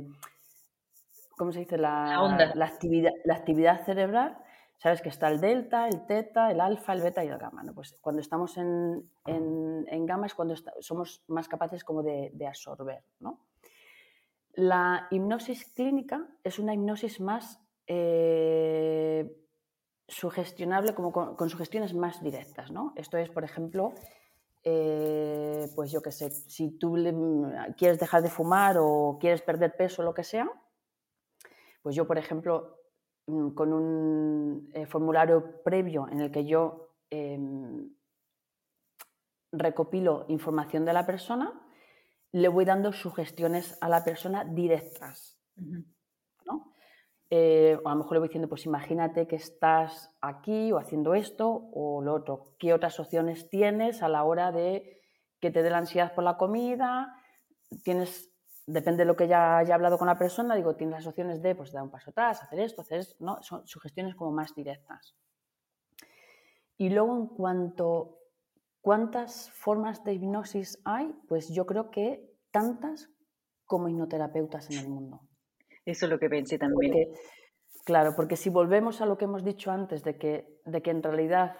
[1.36, 1.76] ¿cómo se dice?
[1.76, 4.38] La, la, actividad, la actividad cerebral
[4.78, 7.62] Sabes que está el delta, el teta, el alfa, el beta y el gamma.
[7.74, 13.02] Pues cuando estamos en, en, gamma es cuando somos más capaces como de, absorber.
[14.52, 19.34] La hipnosis clínica es una hipnosis más eh,
[20.06, 22.70] sugestionable, como con, sugestiones más directas.
[22.70, 22.92] ¿no?
[22.96, 23.94] Esto es, por ejemplo,
[24.62, 26.94] eh, pues yo qué sé, si tú
[27.76, 30.48] quieres dejar de fumar o quieres perder peso o lo que sea,
[31.82, 32.78] pues yo, por ejemplo,
[33.26, 37.90] con un eh, formulario previo en el que yo em,
[39.52, 41.60] recopilo información de la persona,
[42.32, 45.38] le voy dando sugestiones a la persona directas.
[47.30, 51.14] Eh, o a lo mejor le voy diciendo, pues imagínate que estás aquí o haciendo
[51.14, 52.54] esto o lo otro.
[52.58, 55.00] ¿Qué otras opciones tienes a la hora de
[55.40, 57.16] que te dé la ansiedad por la comida?
[57.82, 58.33] Tienes,
[58.66, 61.54] depende de lo que ya haya hablado con la persona, digo, tienes las opciones de
[61.54, 63.42] pues, dar un paso atrás, hacer esto, hacer esto, ¿no?
[63.42, 65.14] Son sugestiones como más directas.
[66.76, 68.18] Y luego, en cuanto
[68.80, 73.10] cuántas formas de hipnosis hay, pues yo creo que tantas
[73.64, 75.20] como hipnoterapeutas en el mundo.
[75.84, 77.12] Eso es lo que pensé también.
[77.84, 81.02] claro, porque si volvemos a lo que hemos dicho antes, de que, de que en
[81.02, 81.56] realidad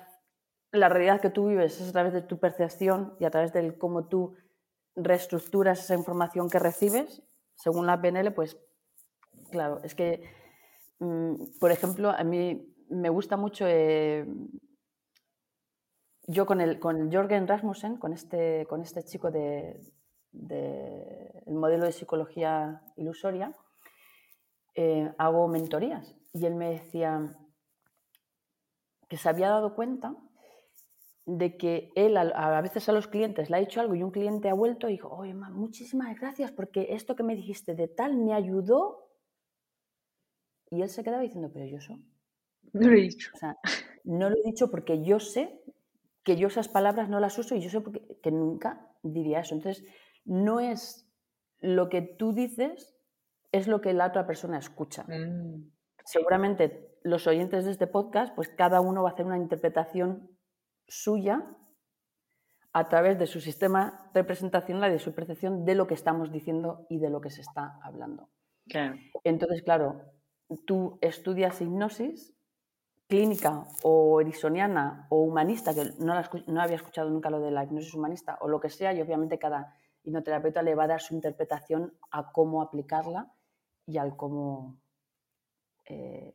[0.72, 3.78] la realidad que tú vives es a través de tu percepción y a través de
[3.78, 4.34] cómo tú
[4.96, 7.22] reestructuras esa información que recibes,
[7.54, 8.57] según la PNL, pues
[9.50, 10.22] claro, es que,
[10.98, 14.26] mm, por ejemplo, a mí me gusta mucho, eh,
[16.26, 19.80] yo con el, con Jorgen Rasmussen, con este, con este chico de,
[21.46, 23.52] modelo de psicología ilusoria,
[24.74, 26.16] eh, hago mentorías.
[26.33, 27.37] Y él me decía
[29.09, 30.16] que se había dado cuenta
[31.26, 34.50] de que él a, veces a los clientes le ha dicho algo y un cliente
[34.50, 38.34] ha vuelto y dijo, oye, muchísimas gracias porque esto que me dijiste de tal me
[38.34, 39.08] ayudó.
[40.70, 41.98] Y él se quedaba diciendo, pero yo eso.
[42.72, 43.30] No lo he dicho.
[43.34, 43.56] O sea,
[44.04, 45.60] no lo he dicho porque yo sé
[46.24, 47.82] que yo esas palabras no las uso y yo sé
[48.22, 49.54] que nunca diría eso.
[49.54, 49.87] Entonces,
[50.24, 51.08] no es
[51.60, 52.94] lo que tú dices
[53.52, 55.04] es lo que la otra persona escucha.
[55.04, 55.70] Mm.
[56.04, 60.34] Seguramente los oyentes de este podcast, pues cada uno va a hacer una interpretación
[60.88, 61.44] suya
[62.73, 66.87] a través de su sistema representacional y de su percepción de lo que estamos diciendo
[66.88, 68.29] y de lo que se está hablando.
[69.23, 70.03] Entonces, claro,
[70.66, 72.35] tú estudias hipnosis
[73.07, 76.14] clínica o erisoniana o humanista, que no,
[76.47, 79.38] no había escuchado nunca lo de la hipnosis humanista, o lo que sea, y obviamente
[79.38, 83.33] cada hipnoterapeuta le va a dar su interpretación a cómo aplicarla
[83.87, 84.79] y al cómo
[85.85, 86.35] eh,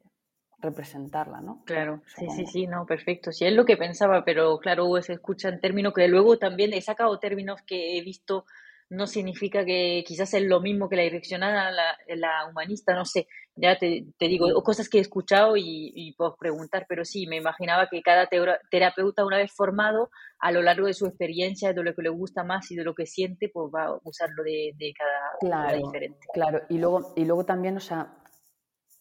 [0.62, 1.64] representarla, ¿no?
[1.66, 3.32] Claro, sí, sí, sí, no, perfecto.
[3.32, 6.82] Sí, es lo que pensaba, pero claro, se escucha en términos que luego también he
[6.82, 8.46] sacado términos que he visto
[8.90, 13.28] no significa que quizás es lo mismo que la direccionada, la, la humanista, no sé,
[13.56, 17.38] ya te, te digo, o cosas que he escuchado y, puedo preguntar, pero sí, me
[17.38, 18.28] imaginaba que cada
[18.72, 22.44] terapeuta una vez formado, a lo largo de su experiencia, de lo que le gusta
[22.44, 26.28] más y de lo que siente, pues va a usarlo de, de cada, claro, diferente.
[26.34, 28.12] Claro, y luego, y luego también, o sea,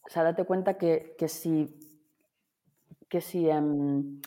[0.08, 1.78] o sea date cuenta que, que si,
[3.10, 4.22] que si em,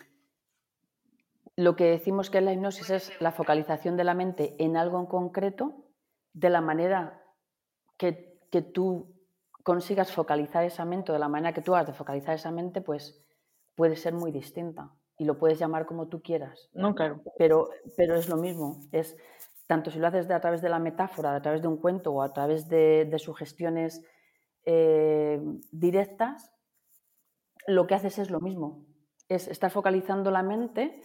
[1.56, 5.00] lo que decimos que es la hipnosis es la focalización de la mente en algo
[5.00, 5.74] en concreto,
[6.34, 7.24] de la manera
[7.98, 9.12] que, que tú
[9.63, 12.82] consigas focalizar esa mente o de la manera que tú hagas de focalizar esa mente,
[12.82, 13.20] pues
[13.76, 16.70] puede ser muy distinta y lo puedes llamar como tú quieras.
[16.74, 17.22] No, claro.
[17.38, 19.17] Pero, pero es lo mismo, es
[19.65, 22.12] tanto si lo haces de, a través de la metáfora, a través de un cuento
[22.12, 24.04] o a través de, de sugestiones
[24.65, 26.52] eh, directas,
[27.67, 28.86] lo que haces es lo mismo,
[29.30, 31.02] es estar focalizando la mente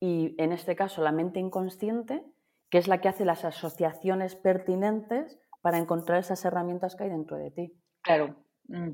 [0.00, 2.24] y en este caso la mente inconsciente,
[2.70, 7.36] que es la que hace las asociaciones pertinentes para encontrar esas herramientas que hay dentro
[7.36, 7.72] de ti.
[8.02, 8.36] Claro.
[8.68, 8.90] Mm.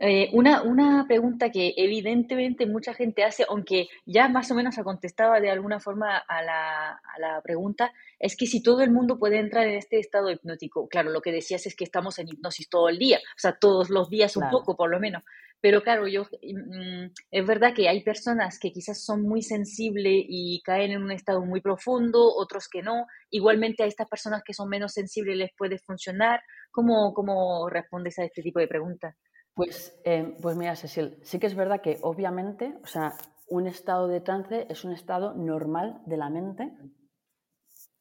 [0.00, 4.84] Eh, una, una, pregunta que evidentemente mucha gente hace, aunque ya más o menos ha
[4.84, 9.18] contestado de alguna forma a la, a la, pregunta, es que si todo el mundo
[9.18, 12.68] puede entrar en este estado hipnótico, claro, lo que decías es que estamos en hipnosis
[12.68, 15.24] todo el día, o sea, todos los días un poco por lo menos,
[15.60, 20.62] pero claro, yo, mm, es verdad que hay personas que quizás son muy sensibles y
[20.62, 23.06] caen en un estado muy profundo, otros que no.
[23.30, 26.40] Igualmente a estas personas que son menos sensibles les puede funcionar.
[26.70, 29.16] ¿Cómo, cómo respondes a este tipo de preguntas?
[29.54, 33.14] Pues, eh, pues mira, Cecil, sí que es verdad que obviamente, o sea,
[33.48, 36.72] un estado de trance es un estado normal de la mente.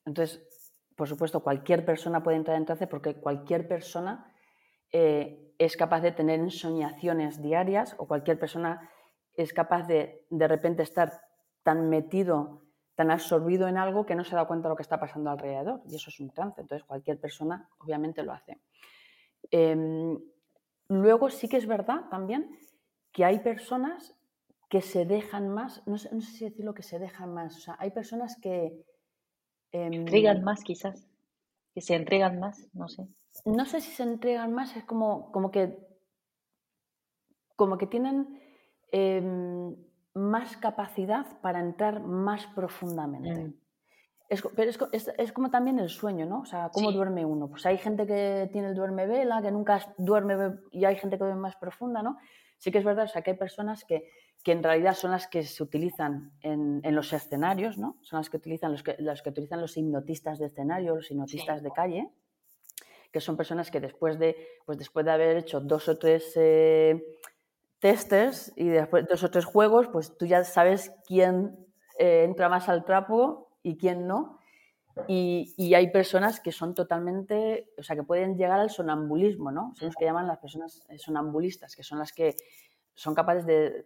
[0.06, 0.42] Entonces,
[0.96, 4.34] por supuesto, cualquier persona puede entrar en trance porque cualquier persona
[4.94, 8.90] eh, es capaz de tener ensoñaciones diarias o cualquier persona
[9.34, 11.22] es capaz de de repente estar
[11.64, 12.64] tan metido,
[12.96, 15.82] tan absorbido en algo que no se da cuenta de lo que está pasando alrededor.
[15.86, 16.62] Y eso es un trance.
[16.62, 18.58] Entonces cualquier persona obviamente lo hace.
[19.52, 20.18] Em,
[20.88, 22.58] luego sí que es verdad también
[23.12, 24.16] que hay personas
[24.70, 27.76] que se dejan más, no sé, si decir lo que se dejan más, o sea,
[27.80, 28.86] hay personas que...
[29.72, 31.09] Eh, más quizás,
[31.80, 33.08] que se entregan más, no sé
[33.46, 35.88] no sé si se entregan más, es como, como que
[37.56, 38.40] como que tienen
[38.92, 39.76] em,
[40.14, 43.48] más capacidad para entrar más profundamente.
[43.48, 43.54] Mm.
[44.30, 46.42] Es, pero es, es, es, como también el sueño, ¿no?
[46.42, 46.96] O sea, ¿cómo Sí.
[46.96, 47.50] duerme uno?
[47.50, 51.24] Pues hay gente que tiene el duerme vela, que nunca duerme y hay gente que
[51.24, 52.18] duerme más profunda, ¿no?
[52.60, 54.10] Sí que es verdad, o sea, que hay personas que,
[54.44, 57.98] que en realidad son las que se utilizan en, en los escenarios, ¿no?
[58.02, 61.60] Son las que utilizan los que, las que utilizan los hipnotistas de escenario, los hipnotistas
[61.60, 61.64] Sí.
[61.64, 62.10] de calle,
[63.12, 67.04] que son personas que después de, pues después de haber hecho dos o tres eh,
[67.80, 71.58] testers y después dos o tres juegos, pues tú ya sabes quién
[71.98, 74.40] eh, entra más al trapo y quién no.
[75.08, 79.74] Y, y hay personas que son totalmente, o sea, que pueden llegar al sonambulismo, ¿no?
[79.76, 82.36] Son los que llaman las personas eh, sonambulistas, que son las que
[82.96, 83.86] son capaces de,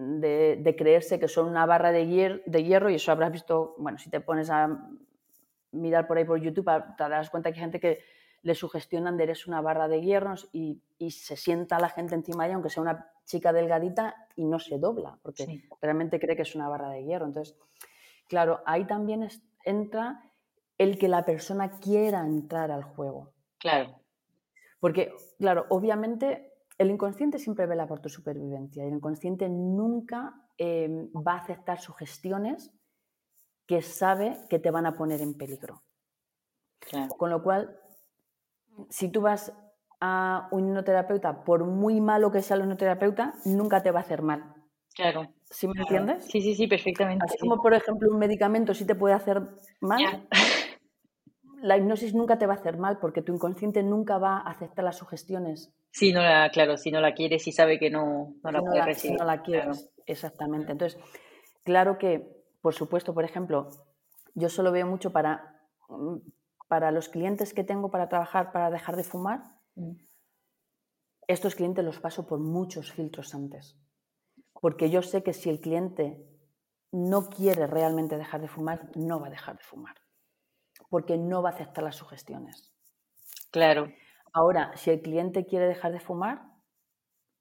[0.00, 3.74] de, de creerse que son una barra de, hier- de hierro y eso habrás visto,
[3.78, 4.88] bueno, si te pones a
[5.72, 7.98] mirar por ahí por YouTube, a- te darás cuenta que hay gente que
[8.42, 12.44] le sugestionan de eres una barra de hierros y, y se sienta la gente encima
[12.44, 15.68] de ella, aunque sea una chica delgadita, y no se dobla, porque Sí.
[15.82, 17.26] realmente cree que es una barra de hierro.
[17.26, 17.56] Entonces,
[18.28, 20.22] claro, ahí también es- entra
[20.78, 23.32] el que la persona quiera entrar al juego.
[23.58, 23.96] Claro,
[24.80, 30.88] Porque, claro, obviamente el inconsciente siempre vela por tu supervivencia y el inconsciente nunca eh,
[31.14, 32.72] va a aceptar sugestiones
[33.66, 35.82] que sabe que te van a poner en peligro.
[36.78, 37.08] claro.
[37.16, 37.76] Con lo cual,
[38.88, 39.52] si tú vas
[40.00, 44.22] a un hipnoterapeuta, por muy malo que sea el hipnoterapeuta, nunca te va a hacer
[44.22, 44.54] mal.
[44.94, 45.32] Claro.
[45.44, 45.88] ¿Sí me claro.
[45.88, 46.30] entiendes?
[46.30, 47.24] Sí, sí, sí, perfectamente.
[47.24, 47.40] Así sí.
[47.40, 49.42] como, por ejemplo, un medicamento sí te puede hacer
[49.80, 50.28] mal,
[51.60, 54.84] la hipnosis nunca te va a hacer mal porque tu inconsciente nunca va a aceptar
[54.84, 58.50] las sugestiones Si no la, claro, si no la quieres y sabe que no, no
[58.52, 59.18] la si no la, si recibir.
[59.18, 59.64] no la quieres.
[59.78, 59.92] Claro.
[60.06, 60.72] Exactamente.
[60.72, 61.00] Entonces,
[61.64, 62.26] claro que,
[62.60, 63.68] por supuesto, por ejemplo,
[64.34, 66.16] yo solo veo mucho para, mm,
[66.68, 69.42] para los clientes que tengo para trabajar para dejar de fumar,
[69.74, 69.92] Mm.
[71.28, 73.76] estos clientes los paso por muchos filtros antes.
[74.60, 76.18] Porque yo sé que si el cliente
[76.90, 79.94] no quiere realmente dejar de fumar, no va a dejar de fumar.
[80.90, 82.72] Porque no va a aceptar las sugestiones.
[83.50, 83.92] Claro,
[84.32, 86.42] Ahora, si el cliente quiere dejar de fumar,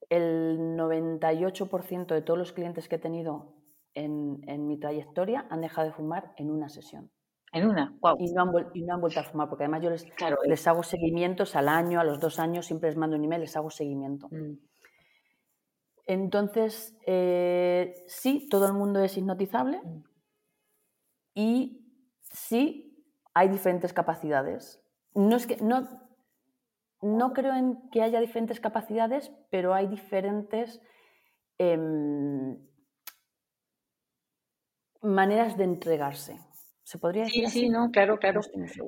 [0.09, 3.55] el 98% de todos los clientes que he tenido
[3.93, 7.11] en, en mi trayectoria han dejado de fumar en una sesión.
[7.51, 8.15] en una, wow.
[8.19, 10.67] Y no han, y no han vuelto a fumar, porque además yo les, Claro, les
[10.67, 13.69] hago seguimientos al año, a los dos años, siempre les mando un email, les hago
[13.69, 14.27] seguimiento.
[14.31, 14.53] mm,
[16.07, 20.03] Entonces, eh, sí, todo el mundo es hipnotizable Mm.
[21.35, 21.85] y
[22.21, 24.81] sí, hay diferentes capacidades.
[25.13, 25.87] No, es que, no,
[27.01, 30.81] no creo en que haya diferentes capacidades, pero hay diferentes
[31.57, 32.57] em,
[35.01, 36.39] maneras de entregarse.
[36.83, 37.59] ¿Se podría decir Sí, así?
[37.61, 38.39] sí, no, claro, claro.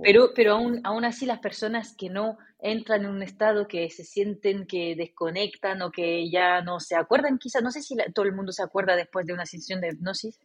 [0.01, 4.05] Pero, pero aún, aún así las personas que no entran en un estado que se
[4.05, 8.25] sienten que desconectan o que ya no se acuerdan, quizás, no sé si la- todo
[8.25, 10.39] el mundo se acuerda después de una sesión de hipnosis.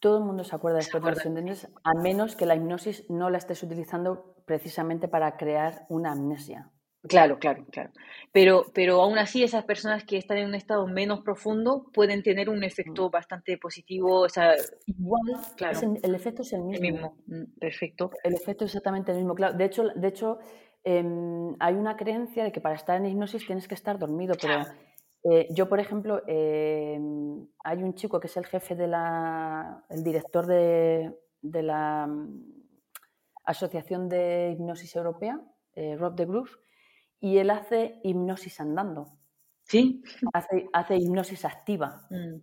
[0.00, 1.16] Todo el mundo se acuerda después de acuerda.
[1.16, 5.86] sesión de hipnosis, a menos que la hipnosis no la estés utilizando precisamente para crear
[5.88, 6.68] una amnesia.
[7.08, 7.90] Claro, claro, claro.
[8.32, 12.50] Pero, pero aún así esas personas que están en un estado menos profundo pueden tener
[12.50, 14.54] un efecto bastante positivo, o sea,
[14.86, 15.22] Igual,
[15.56, 15.76] Claro.
[15.76, 17.16] es el, el efecto es el el mismo.
[17.26, 18.10] Mm, Perfecto.
[18.24, 19.36] El efecto es exactamente el mismo.
[19.36, 20.38] Claro, de hecho, de hecho
[20.82, 24.64] em, hay una creencia de que para estar en hipnosis tienes que estar dormido, pero
[25.30, 30.02] eh, yo, por ejemplo, em, hay un chico que es el jefe de la, el
[30.02, 32.59] director de, de la mm,
[33.50, 35.40] Asociación de Hipnosis Europea,
[35.74, 36.50] eh, Rob de Groove,
[37.20, 39.18] y él hace hipnosis andando,
[39.64, 40.02] ¿Sí?
[40.32, 42.06] hace, hace hipnosis activa.
[42.10, 42.36] Mm,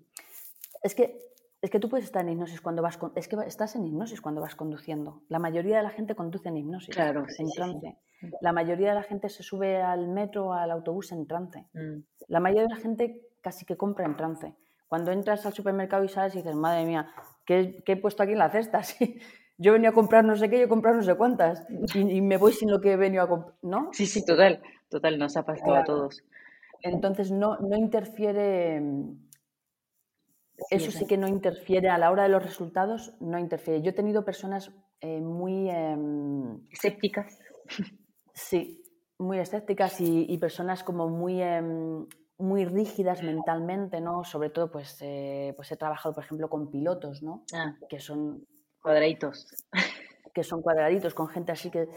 [0.84, 1.20] Es que,
[1.62, 4.22] es que tú puedes estar en hipnosis cuando vas con- es que estás en hipnosis
[4.22, 5.24] cuando vas conduciendo.
[5.28, 7.58] La mayoría de la gente conduce en hipnosis, Claro, sí, en sí, sí.
[7.58, 7.98] trance.
[8.42, 11.66] La mayoría de la gente se sube al metro o al autobús en trance.
[11.74, 14.56] mm, La mayoría de la gente casi que compra en trance.
[14.88, 17.10] Cuando entras al supermercado y sales y dices, madre mía,
[17.46, 18.82] ¿qué, qué he puesto aquí en la cesta?
[19.00, 19.20] Sí,
[19.58, 21.66] yo venía a comprar no sé qué, yo he comprado no sé cuántas.
[21.96, 23.90] Y, y me voy sin lo que he venido a comprar, ¿no?
[23.92, 26.24] Sí, sí, total, total, nos ha pasado a todos.
[26.84, 28.82] Entonces no, no interfiere,
[30.70, 33.82] eso sí que no interfiere, a la hora de los resultados no interfiere.
[33.82, 37.40] Yo he tenido personas eh, muy, em, Escépticas.
[38.34, 38.82] sí,
[39.20, 42.06] muy escépticas y, y personas como muy, em,
[42.40, 44.24] muy rígidas mentalmente, ¿no?
[44.24, 47.44] Sobre todo, pues, eh, pues he trabajado, por ejemplo, con pilotos, ¿no?
[47.54, 48.46] Ah, Que son,
[48.88, 49.48] cuadraditos.
[50.34, 51.90] que son cuadraditos, con gente así que...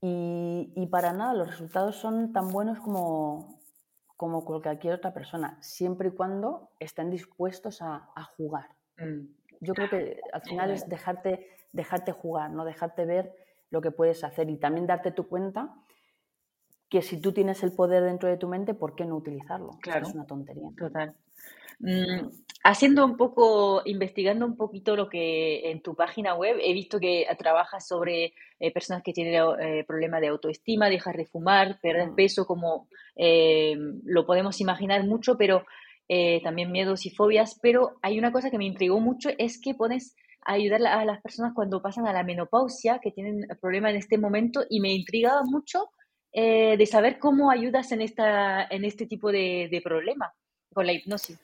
[0.00, 3.60] Y, y para nada, los resultados son tan buenos como,
[4.16, 8.68] como cualquier otra persona, siempre y cuando estén dispuestos a, a jugar.
[8.98, 9.28] Mm,
[9.60, 12.64] Yo creo que al final es dejarte, dejarte jugar, ¿no?
[12.66, 13.34] dejarte ver
[13.70, 15.74] lo que puedes hacer y también darte tu cuenta
[16.90, 19.70] que si tú tienes el poder dentro de tu mente, ¿por qué no utilizarlo?
[19.80, 20.06] Claro.
[20.06, 20.68] Es una tontería.
[20.76, 21.14] Total.
[21.78, 22.28] Mm,
[22.64, 27.26] haciendo un poco, investigando un poquito lo que en tu página web, he visto que
[27.38, 32.14] trabajas sobre eh, personas que tienen eh, problemas de autoestima, dejar de fumar, perder Mm.
[32.16, 35.64] peso, como eh, lo podemos imaginar mucho, pero
[36.08, 37.58] eh, también miedos y fobias.
[37.62, 41.20] Pero hay una cosa que me intrigó mucho, es que pones a ayudar a las
[41.22, 45.42] personas cuando pasan a la menopausia, que tienen problemas en este momento, y me intrigaba
[45.44, 45.90] mucho
[46.32, 50.32] eh, de saber cómo ayudas en, esta, en este tipo de, de problema
[50.72, 51.43] con la hipnosis.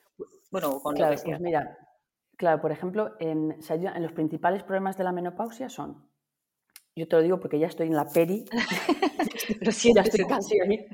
[0.51, 1.79] Bueno, con lo Claro, que pues mira,
[2.37, 3.57] claro, por ejemplo, en,
[4.01, 6.09] los principales problemas de la menopausia son,
[6.97, 8.45] yo te lo digo porque ya estoy en la peri,
[9.61, 10.35] Lo ya siento, estoy siento.
[10.35, 10.87] casi ahí.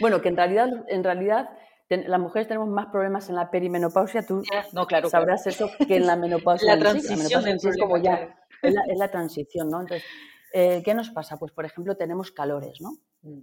[0.00, 1.48] Bueno, que en realidad, en realidad
[1.88, 5.10] ten- las mujeres tenemos más problemas en la perimenopausia, tú Ya, No, claro, claro.
[5.10, 6.84] sabrás eso que en la menopausia La en sí.
[6.84, 8.34] La transición menopausia sí es como ya, claro.
[8.62, 9.80] es la, es la transición, ¿no?
[9.82, 10.06] Entonces,
[10.52, 11.38] eh, ¿qué nos pasa?
[11.38, 12.98] Pues, por ejemplo, tenemos calores, ¿no?
[13.22, 13.40] Mm,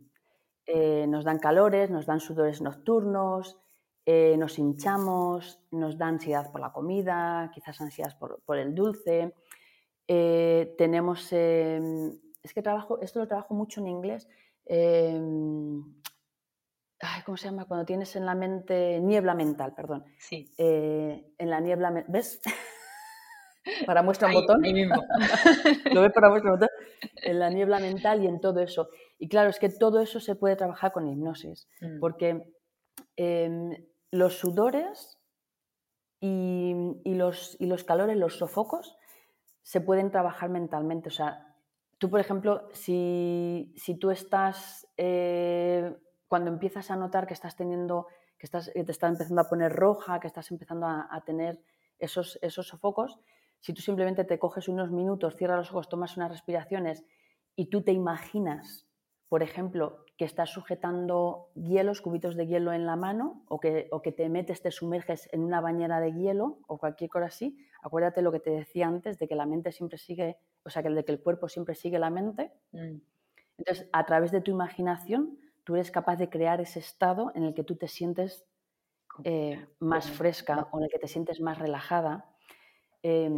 [0.66, 3.58] Eh, nos dan calores, nos dan sudores nocturnos,
[4.06, 9.34] eh, nos hinchamos, nos da ansiedad por la comida, quizás ansiedad por, por el dulce.
[10.08, 11.80] Eh, tenemos, eh,
[12.42, 14.28] es que trabajo, esto lo trabajo mucho en inglés.
[17.00, 17.66] ay, ¿Cómo se llama?
[17.66, 20.06] Cuando tienes en la mente niebla mental, perdón.
[20.18, 20.52] Sí.
[20.58, 22.42] Eh, en la niebla, ¿ves?
[23.88, 24.66] Para muestra un Ahí, botón.
[24.66, 25.02] ahí mismo.
[25.94, 26.68] Lo ves para vuestro botón.
[27.22, 28.90] En la niebla mental y en todo eso.
[29.20, 32.54] Y claro, es que todo eso se puede trabajar con hipnosis, Mm, porque
[33.16, 33.72] em,
[34.14, 35.20] los sudores
[36.20, 38.96] y, los, y los calores, los sofocos,
[39.64, 41.10] se pueden trabajar mentalmente.
[41.10, 41.56] O sea,
[41.98, 45.98] tú, por ejemplo, si, si tú estás, eh,
[46.28, 48.06] cuando empiezas a notar que estás teniendo,
[48.38, 51.60] que, estás, te está empezando a poner roja, que estás empezando a, a tener
[51.98, 53.20] esos, esos sofocos,
[53.62, 57.04] si tú simplemente te coges unos minutos, cierras los ojos, tomas unas respiraciones
[57.56, 58.86] y tú te imaginas,
[59.34, 64.04] por ejemplo, que estás sujetando hielos, cubitos de hielo en la mano o que, o
[64.04, 68.22] que te metes, te sumerges en una bañera de hielo o cualquier cosa así, acuérdate
[68.22, 71.04] lo que te decía antes de que la mente siempre sigue, o sea, que de
[71.04, 72.52] que el cuerpo siempre sigue la mente.
[72.74, 72.98] mm,
[73.58, 77.56] Entonces, a través de tu imaginación, tú eres capaz de crear ese estado en el
[77.56, 78.46] que tú te sientes
[79.24, 82.36] eh, más fresca o en el que te sientes más relajada.
[83.02, 83.32] Eh,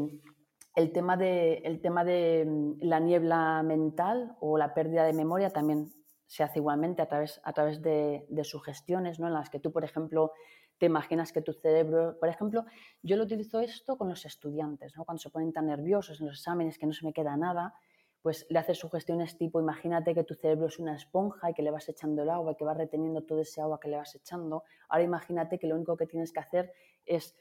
[0.75, 5.49] el tema, de, el tema de mm, la niebla mental o la pérdida de memoria
[5.49, 5.91] también
[6.27, 9.27] se hace igualmente a través, a través de, sugestiones, ¿no?
[9.27, 10.33] en las que tú, por ejemplo,
[10.77, 12.65] te imaginas que tu cerebro, por ejemplo,
[13.01, 15.05] yo lo utilizo esto con los estudiantes, ¿no?
[15.05, 17.73] cuando se ponen tan nerviosos en los exámenes que no se me queda nada,
[18.21, 21.69] pues le haces sugestiones tipo, imagínate que tu cerebro es una esponja y que le
[21.69, 24.63] vas echando el agua y que vas reteniendo todo ese agua que le vas echando.
[24.89, 26.73] Ahora imagínate que lo único que tienes que hacer
[27.05, 27.35] es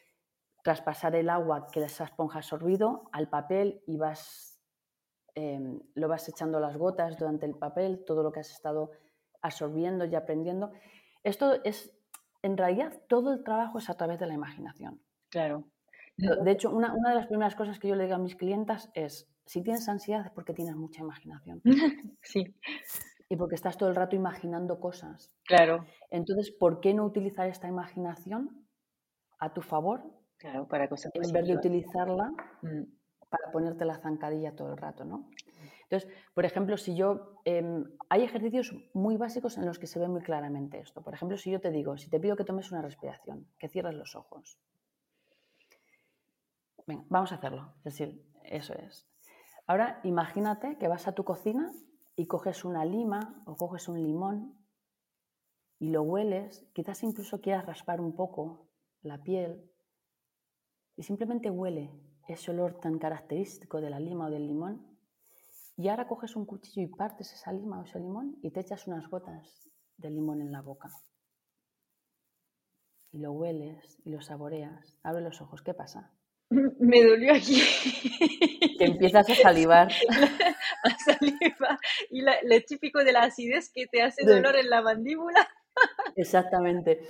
[0.64, 4.58] traspasar el agua que esa esponja ha absorbido al papel y vas,
[5.34, 5.60] eh,
[5.94, 8.90] lo vas echando las gotas durante el papel, todo lo que has estado
[9.42, 10.72] absorbiendo y aprendiendo.
[11.22, 11.94] Esto es,
[12.42, 15.02] en realidad, todo el trabajo es a través de la imaginación.
[15.28, 15.64] Claro.
[16.16, 18.90] De hecho, una, una de las primeras cosas que yo le digo a mis clientas
[18.94, 21.60] es, si tienes ansiedad es porque tienes mucha imaginación
[22.22, 22.54] Sí,
[23.28, 25.30] y porque estás todo el rato imaginando cosas.
[25.44, 28.66] claro, Entonces, ¿por qué no utilizar esta imaginación
[29.38, 30.04] a tu favor
[30.38, 32.32] claro, para cosas en vez de utilizarla
[32.62, 32.84] Mm,
[33.28, 35.28] para ponerte la zancadilla todo el rato, ¿no?
[35.82, 37.40] Entonces, por ejemplo, si yo...
[37.44, 41.02] em, hay ejercicios muy básicos en los que se ve muy claramente esto.
[41.02, 43.94] Por ejemplo, si yo te digo, si te pido que tomes una respiración, que cierres
[43.94, 44.58] los ojos.
[46.86, 47.74] Venga, vamos a hacerlo.
[47.78, 49.06] Es decir, eso es.
[49.66, 51.72] Ahora, imagínate que vas a tu cocina
[52.16, 54.54] y coges una lima o coges un limón
[55.78, 58.68] y lo hueles, quizás incluso quieras raspar un poco
[59.02, 59.73] la piel
[60.96, 61.90] y simplemente huele
[62.28, 64.86] ese olor tan característico de la lima o del limón.
[65.76, 68.86] Y ahora coges un cuchillo y partes esa lima o ese limón y te echas
[68.86, 70.88] unas gotas de limón en la boca.
[73.12, 74.98] Y lo hueles y lo saboreas.
[75.02, 76.12] Abre los ojos, ¿qué pasa?
[76.50, 77.60] Me dolió aquí.
[78.78, 79.92] Que empiezas a salivar.
[80.84, 81.78] La saliva
[82.10, 85.48] y la, lo típico de la acidez que te hace dolor en la mandíbula.
[86.16, 87.00] Exactamente.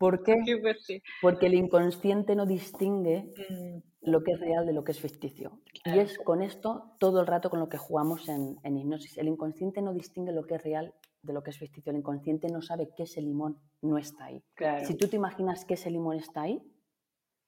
[0.00, 0.34] ¿Por qué?
[0.62, 1.02] Fuerte.
[1.20, 5.60] Porque el inconsciente no distingue Mm, lo que es real de lo que es ficticio.
[5.84, 9.18] Y es con esto todo el rato con lo que jugamos en, en hipnosis.
[9.18, 11.90] El inconsciente no distingue lo que es real de lo que es ficticio.
[11.90, 14.42] El inconsciente no sabe que ese limón no está ahí.
[14.54, 14.86] Claro.
[14.86, 16.62] Si tú te imaginas que ese limón está ahí,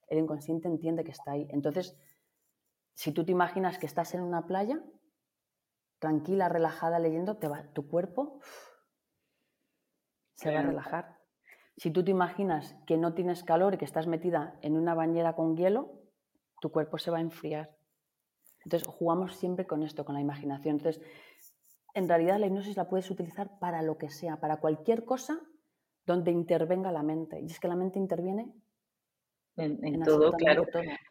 [0.08, 1.48] el inconsciente entiende que está ahí.
[1.50, 1.96] Entonces,
[2.94, 4.78] si tú te imaginas que estás en una playa,
[6.00, 8.40] tranquila, relajada, leyendo, te va, tu cuerpo
[10.34, 11.21] se va a relajar.
[11.76, 15.34] Si tú te imaginas que no tienes calor y que estás metida en una bañera
[15.34, 15.90] con hielo,
[16.60, 17.76] tu cuerpo se va a enfriar.
[18.64, 20.76] Entonces, jugamos siempre con esto, con la imaginación.
[20.76, 21.02] Entonces,
[21.94, 25.40] en realidad la hipnosis la puedes utilizar para lo que sea, para cualquier cosa
[26.06, 27.40] donde intervenga la mente.
[27.40, 28.52] Y es que la mente interviene
[29.56, 30.66] en, todo, claro.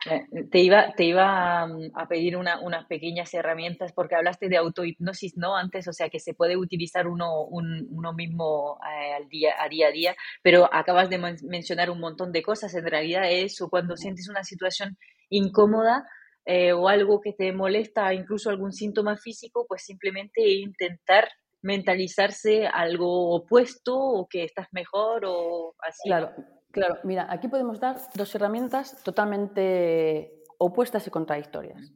[0.09, 5.37] Eh, te iba, te iba mm, a, pedir unas pequeñas herramientas porque hablaste de autohipnosis,
[5.37, 5.55] ¿no?
[5.55, 9.87] Antes, o sea, que se puede utilizar uno, uno mismo eh, al día, a día
[9.87, 12.73] a día, pero acabas de mencionar un montón de cosas.
[12.73, 14.97] En realidad eso, cuando sientes una situación
[15.29, 16.05] incómoda
[16.45, 21.29] eh, o algo que te molesta, incluso algún síntoma físico, pues simplemente intentar
[21.61, 26.09] mentalizarse algo opuesto o que estás mejor o así.
[26.09, 26.31] Claro.
[26.71, 31.91] Claro, mira, aquí podemos dar dos herramientas totalmente opuestas y contradictorias.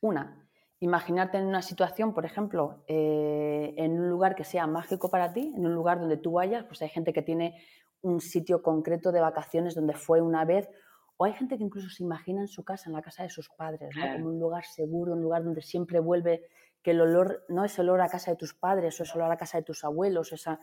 [0.00, 0.48] Una,
[0.80, 5.52] imaginarte en una situación, por ejemplo, eh, en un lugar que sea mágico para ti,
[5.54, 7.62] en un lugar donde tú vayas, pues hay gente que tiene
[8.02, 10.68] un sitio concreto de vacaciones donde fue una vez,
[11.16, 13.50] o hay gente que incluso se imagina en su casa, en la casa de sus
[13.50, 16.46] padres, como un lugar seguro, un lugar donde siempre vuelve,
[16.82, 19.30] que el olor no es el olor a casa de tus padres, o es olor
[19.30, 20.58] a casa de tus abuelos, esa,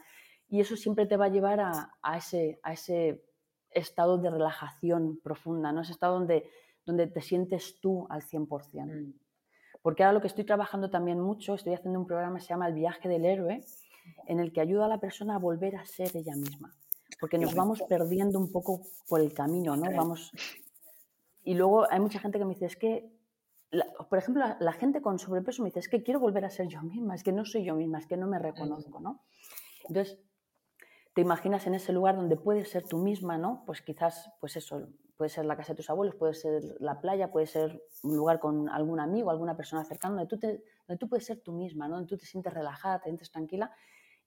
[0.50, 3.24] y eso siempre te va a llevar a, ese, a ese
[3.72, 5.82] estado de relajación profunda, ¿no?
[5.82, 6.50] ese estado donde,
[6.86, 8.86] donde te sientes tú al 100%.
[8.86, 9.14] Mm.
[9.82, 12.68] Porque ahora lo que estoy trabajando también mucho, estoy haciendo un programa que se llama
[12.68, 13.62] El viaje del héroe,
[14.26, 16.74] en el que ayuda a la persona a volver a ser ella misma.
[17.20, 19.92] Porque nos vamos perdiendo un poco por el camino, ¿no?
[19.96, 20.32] Vamos...
[21.44, 23.10] Y luego hay mucha gente que me dice, es que,
[24.10, 26.82] por ejemplo, la, gente con sobrepeso me dice, es que quiero volver a ser yo
[26.82, 29.24] misma, es que no soy yo misma, es que no me reconozco, ¿no?
[29.88, 30.20] Entonces,
[31.18, 33.64] te imaginas en ese lugar donde puedes ser tú misma, ¿no?
[33.66, 37.32] Pues quizás, pues eso, puede ser la casa de tus abuelos, puede ser la playa,
[37.32, 41.40] puede ser un lugar con algún amigo, alguna persona cercana, donde tú, te, puedes ser
[41.40, 41.96] tú misma, ¿no?
[41.96, 43.72] Donde tú te sientes relajada, te sientes tranquila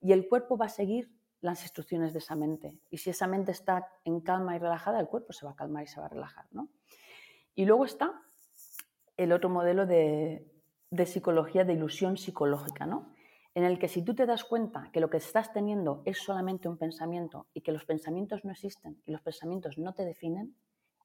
[0.00, 2.76] y el cuerpo va a seguir las instrucciones de esa mente.
[2.90, 5.84] Y si esa mente está en calma y relajada, el cuerpo se va a calmar
[5.84, 6.70] y se va a relajar, ¿no?
[7.54, 8.20] Y luego está
[9.16, 10.44] el otro modelo de,
[10.90, 13.12] de psicología, de ilusión psicológica, ¿no?
[13.54, 16.68] En el que si tú te das cuenta que lo que estás teniendo es solamente
[16.68, 20.56] un pensamiento y que los pensamientos no existen y los pensamientos no te definen,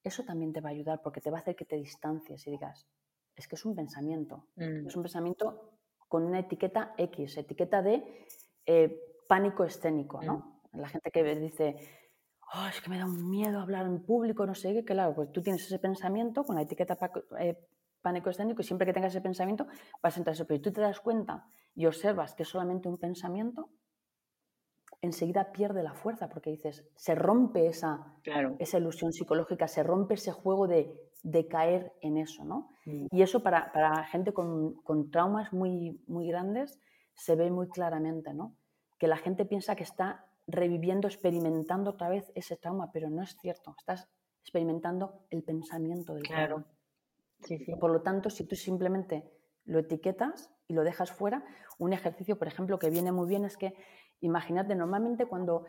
[0.04, 2.52] eso también te va a ayudar porque te va a hacer que te distancies y
[2.52, 2.88] digas,
[3.36, 4.88] es que es un pensamiento, mm.
[4.88, 8.28] es un pensamiento con una etiqueta X, etiqueta de
[8.66, 10.62] eh, pánico escénico, ¿no?
[10.72, 10.80] Mm.
[10.80, 11.78] La gente que dice,
[12.54, 15.32] oh, es que me da un miedo hablar en público, no sé qué, claro, pues
[15.32, 16.98] tú tienes ese pensamiento con la etiqueta
[17.39, 17.58] eh,
[18.02, 19.66] pánico escénico y siempre que tengas ese pensamiento
[20.04, 20.46] vas a entrar eso.
[20.46, 23.70] Pero tú te das cuenta y observas que es solamente un pensamiento,
[25.02, 28.16] enseguida pierde la fuerza porque dices, se rompe esa,
[28.60, 30.96] esa ilusión psicológica, se rompe ese juego de,
[31.50, 32.70] caer en eso, ¿no?
[32.86, 33.08] Mm.
[33.12, 34.76] Y eso para, gente con,
[35.12, 36.80] traumas muy, muy grandes
[37.14, 38.56] se ve muy claramente, ¿no?
[39.00, 43.36] Que la gente piensa que está reviviendo, experimentando otra vez ese trauma, pero no es
[43.42, 44.08] cierto, estás
[44.42, 46.66] experimentando el pensamiento del claro.
[47.80, 49.30] Por lo tanto, si tú simplemente
[49.66, 51.43] lo etiquetas y lo dejas fuera,
[51.78, 53.76] un ejercicio, por ejemplo, que viene muy bien es que,
[54.22, 55.66] imagínate, normalmente cuando,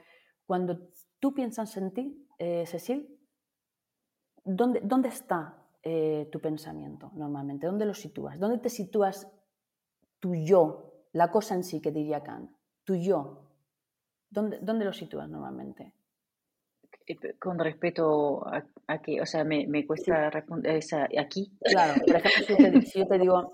[0.47, 3.19] cuando tú piensas en ti, eh, Cecil,
[4.45, 7.67] ¿dónde, dónde está eh, tu pensamiento normalmente?
[7.67, 8.39] ¿Dónde lo sitúas?
[8.39, 9.31] ¿Dónde te sitúas
[10.21, 12.51] tu yo, la cosa en sí que diría Kant?
[12.85, 13.43] Tu yo.
[14.31, 15.96] ¿Dónde, dónde lo sitúas normalmente?
[17.07, 20.81] Eh, con respecto a, que, o sea, me, me cuesta responder
[21.19, 21.53] aquí.
[21.61, 23.53] Claro, por ejemplo, si yo te, digo,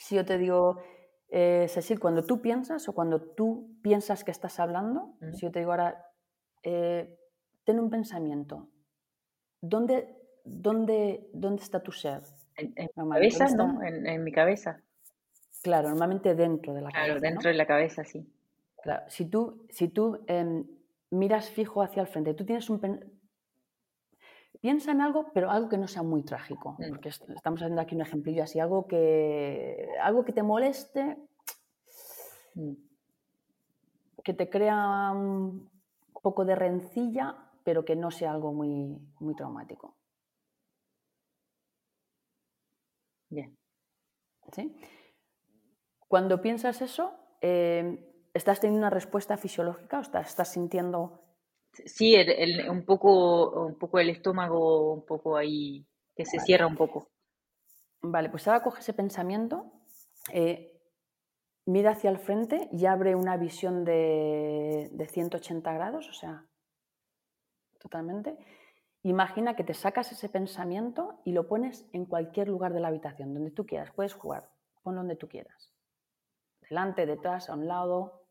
[0.00, 0.82] si yo te digo,
[1.30, 5.60] eh, Cecil, cuando tú piensas o cuando tú piensas que estás hablando, si yo te
[5.60, 6.04] digo ahora,
[6.62, 7.18] eh,
[7.64, 8.68] ten un pensamiento,
[9.62, 10.14] ¿dónde,
[10.44, 12.20] dónde, dónde está tu ser?
[12.56, 13.82] En, mi cabeza, ¿no?
[13.82, 14.82] En, mi cabeza.
[15.62, 17.06] Claro, normalmente dentro de la cabeza.
[17.06, 18.30] Claro, dentro de la cabeza, sí.
[18.82, 20.66] Claro, si tú, si tú em,
[21.12, 22.34] miras fijo hacia el frente.
[22.34, 22.80] Tú tienes un...
[24.60, 26.76] Piensa en algo, pero algo que no sea muy trágico.
[26.78, 26.88] Mm.
[26.88, 31.18] Porque estamos haciendo aquí un ejemplillo así, algo que, algo que te moleste,
[32.54, 32.72] mm.
[34.24, 35.70] que te crea un
[36.22, 39.96] poco de rencilla, pero que no sea algo muy, muy traumático.
[43.28, 43.56] Bien.
[44.52, 44.76] ¿Sí?
[46.08, 51.20] Cuando piensas eso, eh, ¿Estás teniendo una respuesta fisiológica o estás, sintiendo...?
[51.72, 52.14] Sí,
[52.68, 57.08] un, poco, un poco el estómago, un poco ahí, que se cierra un poco.
[58.02, 59.72] Vale, pues ahora coge ese pensamiento,
[60.32, 60.78] eh,
[61.64, 66.46] mira hacia el frente y abre una visión de, de 180 grados, o sea,
[67.78, 68.36] totalmente.
[69.02, 73.34] Imagina que te sacas ese pensamiento y lo pones en cualquier lugar de la habitación,
[73.34, 73.90] donde tú quieras.
[73.92, 74.50] Puedes jugar,
[74.82, 75.72] pon donde tú quieras.
[76.60, 78.21] Delante, detrás, a un lado,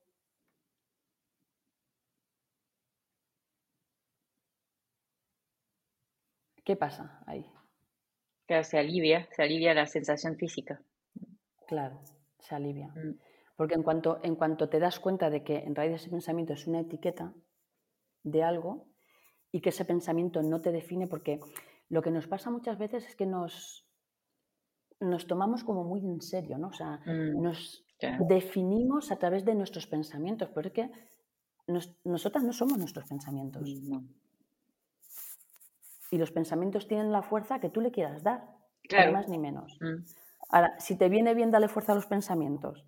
[6.63, 7.45] ¿Qué pasa ahí?
[8.47, 10.81] Claro, se alivia, se alivia la sensación física.
[11.67, 12.01] Claro,
[12.39, 12.87] se alivia.
[12.89, 13.17] Mm.
[13.55, 16.67] Porque en cuanto, en cuanto te das cuenta de que en realidad ese pensamiento es
[16.67, 17.33] una etiqueta
[18.23, 18.87] de algo,
[19.51, 21.39] y que ese pensamiento no te define, porque
[21.89, 23.85] lo que nos pasa muchas veces es que nos,
[24.99, 26.69] nos tomamos como muy en serio, ¿no?
[26.69, 27.83] O sea, Mm, nos
[28.27, 30.89] definimos a través de nuestros pensamientos, porque
[31.67, 33.69] nos- nosotras no somos nuestros pensamientos.
[33.83, 34.03] No.
[36.11, 38.43] Y los pensamientos tienen la fuerza que tú le quieras dar,
[38.83, 39.07] Claro.
[39.07, 39.77] ni más ni menos.
[39.81, 40.03] Mm,
[40.49, 42.85] Ahora, si te viene bien darle fuerza a los pensamientos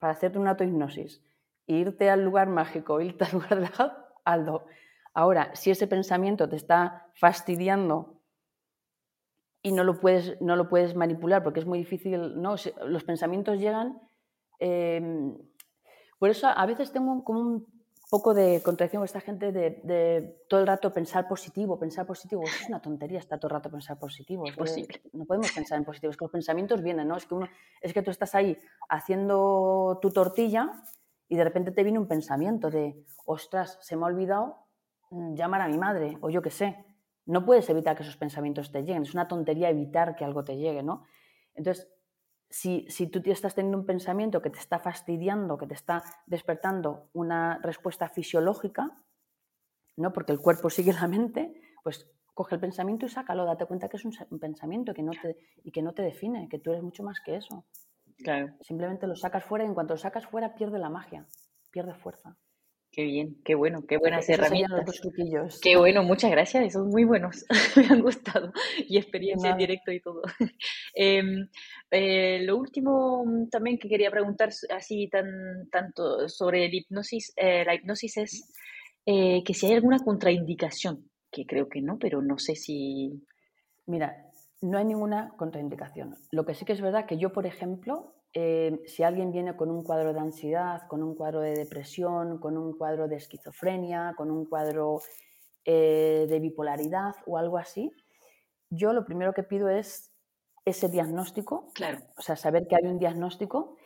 [0.00, 1.22] para hacerte una autohipnosis,
[1.66, 3.92] e irte al lugar mágico, irte al lugar relajado,
[4.24, 4.64] hazlo.
[5.14, 8.18] Ahora, si ese pensamiento te está fastidiando
[9.62, 12.56] y no lo puedes, no lo puedes manipular porque es muy difícil, ¿no?
[12.86, 14.00] Los pensamientos llegan.
[14.58, 15.36] eh,
[16.18, 17.81] por eso a veces tengo como un
[18.12, 22.42] poco de contradicción con esta gente de, de todo el rato pensar positivo, pensar positivo.
[22.42, 24.44] Eso es una tontería, está todo el rato pensar positivo.
[24.44, 25.00] Es que Imposible.
[25.14, 27.16] no podemos pensar en positivo, es que los pensamientos vienen, ¿no?
[27.16, 27.48] Es que, uno,
[27.80, 28.58] es que tú estás ahí
[28.90, 30.84] haciendo tu tortilla
[31.26, 34.58] y de repente te viene un pensamiento de, ostras, se me ha olvidado
[35.08, 36.84] mm, llamar a mi madre, o yo qué sé.
[37.24, 40.58] No puedes evitar que esos pensamientos te lleguen, es una tontería evitar que algo te
[40.58, 41.06] llegue, ¿no?
[41.54, 41.88] Entonces,
[42.52, 46.02] si, si tú te estás teniendo un pensamiento que te está fastidiando, que te está
[46.26, 48.94] despertando una respuesta fisiológica,
[49.96, 50.12] ¿no?
[50.12, 53.96] porque el cuerpo sigue la mente, pues coge el pensamiento y sácalo, date cuenta que
[53.96, 57.02] es un, pensamiento que no te, y que no te define, que tú eres mucho
[57.02, 57.64] más que eso.
[58.18, 58.54] Claro.
[58.60, 61.26] Simplemente lo sacas fuera y en cuanto lo sacas fuera pierde la magia,
[61.70, 62.36] pierde fuerza.
[62.92, 65.00] Qué bien, qué bueno, qué buenas Esos los herramientas.
[65.62, 68.52] Qué bueno, muchas gracias, son muy buenos, me han gustado
[68.86, 70.20] y experiencia en directo y todo.
[70.94, 71.48] Em,
[71.90, 77.64] eh, lo último mm, también que quería preguntar así tan tanto sobre el hipnosis, eh,
[77.64, 78.52] la hipnosis es
[79.06, 83.24] eh, que si hay alguna contraindicación, que creo que no, pero no sé si...
[83.86, 84.14] Mira,
[84.60, 86.14] no hay ninguna contraindicación.
[86.30, 89.70] Lo que sí que es verdad que yo, por ejemplo, eh, si alguien viene con
[89.70, 94.30] un cuadro de ansiedad, con un cuadro de depresión, con un cuadro de esquizofrenia, con
[94.30, 95.00] un cuadro
[95.64, 97.92] eh, de bipolaridad o algo así,
[98.70, 100.10] yo lo primero que pido es
[100.64, 103.76] ese diagnóstico, Claro, o sea, saber que hay un diagnóstico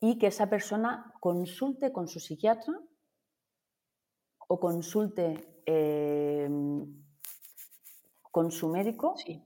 [0.00, 2.74] y que esa persona consulte con su psiquiatra
[4.48, 6.48] o consulte eh,
[8.30, 9.42] con su médico sí,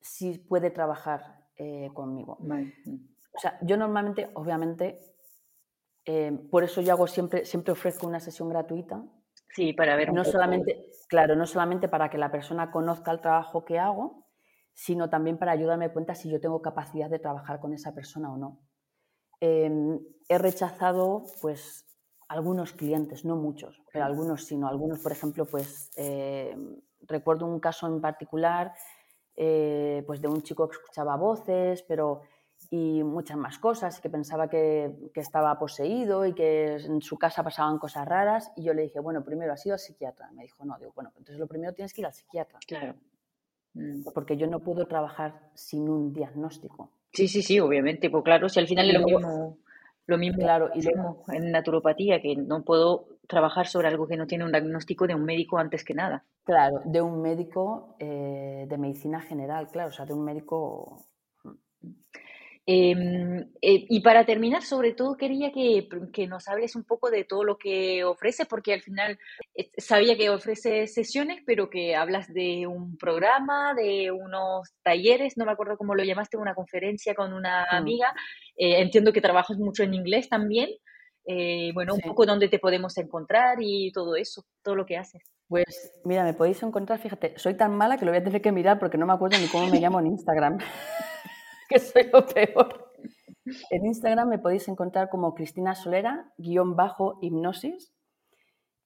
[0.00, 2.36] si puede trabajar eh, conmigo.
[2.40, 2.74] vale,
[3.32, 5.00] O sea, yo normalmente, obviamente,
[6.04, 9.02] eh, por eso yo hago siempre, siempre ofrezco una sesión gratuita.
[9.54, 13.64] Sí, para ver No solamente, claro, no solamente para que la persona conozca el trabajo
[13.64, 14.26] que hago,
[14.74, 18.32] sino también para ayudarme a cuenta si yo tengo capacidad de trabajar con esa persona
[18.32, 18.60] o no.
[19.40, 19.98] Eh,
[20.28, 21.86] he rechazado, pues,
[22.28, 24.68] algunos clientes, no muchos, pero algunos sí, no.
[24.68, 26.56] Algunos, por ejemplo, pues, eh,
[27.00, 28.72] recuerdo un caso en particular,
[29.42, 32.20] eh, pues, de un chico que escuchaba voces, pero
[32.70, 37.42] y muchas más cosas, que pensaba que, que estaba poseído y que en su casa
[37.42, 38.52] pasaban cosas raras.
[38.54, 40.30] Y yo le dije, bueno, primero, ¿has ido al psiquiatra?
[40.32, 40.76] Me dijo, no.
[40.78, 42.94] Digo, bueno, entonces lo primero tienes que ir al psiquiatra, Claro.
[43.72, 44.02] Mm.
[44.14, 46.90] porque yo no puedo trabajar sin un diagnóstico.
[47.12, 49.58] Sí, sí, sí, obviamente, pues claro, si al final Y es lo luego- mismo,
[50.06, 54.26] lo mismo Claro, y hacemos en naturopatía, que no puedo trabajar sobre algo que no
[54.26, 56.24] tiene un diagnóstico de un médico antes que nada.
[56.44, 61.06] Claro, de un médico eh, de medicina general, claro, o sea, de un médico...
[62.66, 67.24] Em, eh, y para terminar, sobre todo quería que, que nos hables un poco de
[67.24, 69.18] todo lo que ofrece, porque al final
[69.56, 75.46] eh, sabía que ofrece sesiones, pero que hablas de un programa, de unos talleres, no
[75.46, 77.74] me acuerdo cómo lo llamaste, una conferencia con una Mm.
[77.74, 78.14] amiga.
[78.56, 80.68] Entiendo que trabajas mucho en inglés también.
[81.32, 85.22] Eh, bueno, un poco dónde te podemos encontrar y todo eso, todo lo que haces.
[85.46, 88.50] Pues mira, me podéis encontrar, fíjate, soy tan mala que lo voy a tener que
[88.50, 90.58] mirar porque no me acuerdo ni cómo me llamo en Instagram,
[91.68, 92.92] que soy lo peor.
[93.70, 97.92] En Instagram me podéis encontrar como Cristina Solera, guion bajo hipnosis,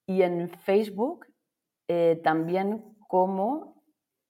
[0.06, 1.26] y en Facebook
[1.88, 3.82] eh, también como,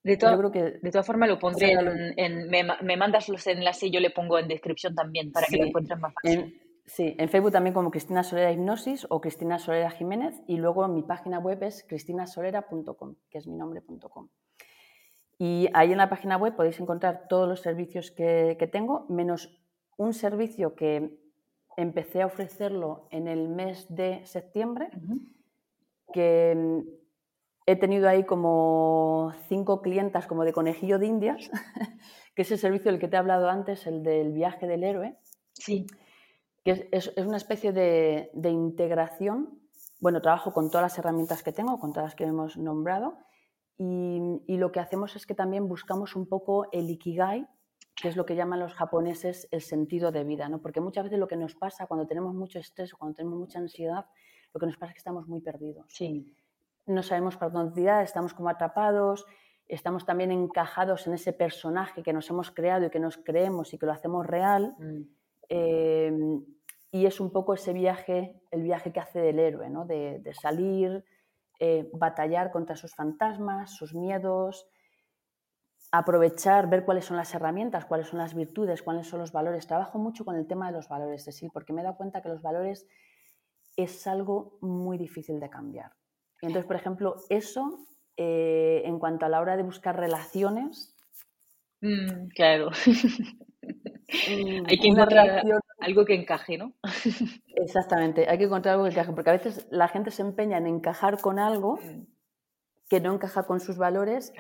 [0.05, 1.93] De yo todas creo que De todas formas, lo pondré Sácalo.
[1.93, 5.33] en, en- me, ma- me mandas los enlaces y yo le pongo en descripción también
[5.33, 6.39] para que lo Sí, encuentres más fácil.
[6.41, 10.87] En, sí, en Facebook también como Cristina Solera Hipnosis o Cristina Solera Jiménez y luego
[10.89, 14.29] mi página web es cristinasolera.com, que es mi nombre.com.
[15.39, 19.61] Y ahí en la página web podéis encontrar todos los servicios que, que tengo, menos
[19.97, 21.19] un servicio que
[21.77, 24.91] empecé a ofrecerlo en el mes de septiembre,
[26.13, 26.89] que mm,
[27.67, 31.51] he tenido ahí como cinco clientas como de conejillo de indias,
[32.35, 35.17] que es el servicio del que te he hablado antes, el del viaje del héroe.
[35.53, 35.87] Sí,
[36.65, 39.61] que es, es- es una especie de, de integración.
[40.01, 43.17] Bueno, trabajo con todas las herramientas que tengo, con todas las que hemos nombrado,
[43.79, 47.47] y, y lo que hacemos es que también buscamos un poco el ikigai,
[47.97, 50.61] que es lo que llaman los japoneses el sentido de vida, ¿no?
[50.61, 53.59] Porque muchas veces lo que nos pasa cuando tenemos mucho estrés o cuando tenemos mucha
[53.59, 54.07] ansiedad,
[54.53, 55.87] lo que nos pasa es que estamos muy perdidos.
[55.89, 56.35] sí,
[56.87, 59.25] no sabemos para dónde ir, estamos como atrapados,
[59.67, 63.79] estamos también encajados en ese personaje que nos hemos creado y que nos creemos y
[63.79, 64.75] que lo hacemos real.
[64.79, 65.03] Mm.
[65.49, 66.45] Em,
[66.95, 69.85] y es un poco ese viaje, el viaje que hace del héroe, ¿no?
[69.85, 71.05] de, salir,
[71.59, 74.69] eh, batallar contra sus fantasmas, sus miedos,
[75.91, 79.67] aprovechar, ver cuáles son las herramientas, cuáles son las virtudes, cuáles son los valores.
[79.67, 82.29] Trabajo mucho con el tema de los valores, sí, porque me he dado cuenta que
[82.29, 82.87] los valores
[83.77, 85.91] es algo muy difícil de cambiar.
[86.43, 90.95] entonces, por ejemplo, eso eh, en cuanto a la hora de buscar relaciones.
[91.81, 92.71] Mm, claro.
[94.09, 95.45] Hay que encontrar
[95.79, 96.73] algo que encaje, ¿no?
[97.57, 100.67] Exactamente, hay que encontrar algo que encaje, porque a veces la gente se empeña en
[100.67, 102.07] encajar con algo mm.
[102.89, 104.33] que no encaja con sus valores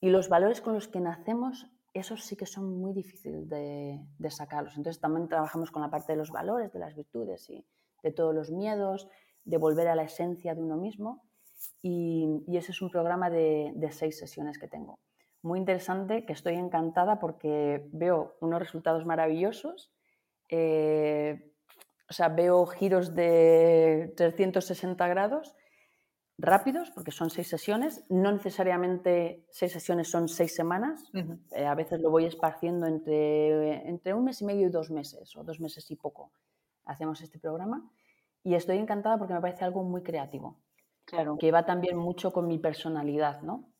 [0.00, 4.30] y los valores con los que nacemos, esos sí que son muy difíciles de, de
[4.30, 4.76] sacarlos.
[4.76, 7.64] Entonces también trabajamos con la parte de los valores, de las virtudes y
[8.02, 9.08] de todos los miedos,
[9.44, 11.22] de volver a la esencia de uno mismo.
[11.82, 14.98] Y, ese es un programa de, seis sesiones que tengo.
[15.42, 19.92] Muy interesante, que estoy encantada porque veo unos resultados maravillosos.
[20.48, 21.52] Eh,
[22.08, 25.54] o sea, veo giros de 360 grados
[26.40, 28.04] rápidos, porque son seis sesiones.
[28.08, 31.10] No necesariamente seis sesiones son seis semanas.
[31.52, 35.36] Eh, a veces lo voy esparciendo entre, entre un mes y medio y dos meses,
[35.36, 36.32] o dos meses y poco.
[36.84, 37.88] Hacemos este programa.
[38.42, 40.58] Y estoy encantada porque me parece algo muy creativo.
[41.04, 41.36] Claro.
[41.38, 43.70] Que va también mucho con mi personalidad, ¿no?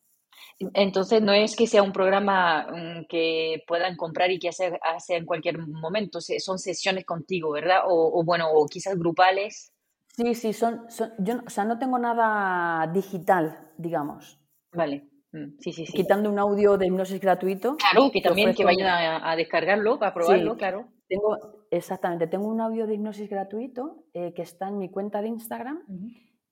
[0.74, 4.78] Entonces, no es que sea un programa mm, que puedan comprar y que hacer,
[5.08, 7.80] en cualquier momento, son sesiones contigo, ¿verdad?
[7.86, 9.72] O, bueno, o quizás grupales.
[10.08, 10.86] Sí, sí, son,
[11.18, 14.38] yo, o sea, no tengo nada digital, digamos.
[14.72, 15.08] Vale.
[15.32, 15.92] Mm, sí, sí, sí.
[15.92, 17.76] Quitando un audio de hipnosis gratuito.
[17.76, 20.88] Claro, que también que vayan a, descargarlo, para probarlo, claro.
[21.08, 21.38] Tengo,
[21.70, 25.82] exactamente, tengo un audio de hipnosis gratuito eh, que está en mi cuenta de Instagram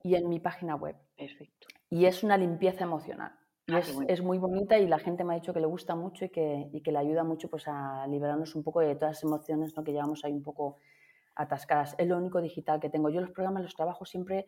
[0.02, 0.96] y en mi página web.
[1.16, 1.66] Perfecto.
[1.90, 3.32] Y es una limpieza emocional.
[3.70, 6.30] Ah, es, muy bonita y la gente me ha dicho que le gusta mucho y
[6.30, 9.76] que, y que le ayuda mucho pues, a liberarnos un poco de todas las emociones
[9.76, 9.84] ¿no?
[9.84, 10.76] que llevamos ahí un poco
[11.34, 11.94] atascadas.
[11.98, 13.10] Es lo único digital que tengo.
[13.10, 14.46] Yo los programas los trabajo siempre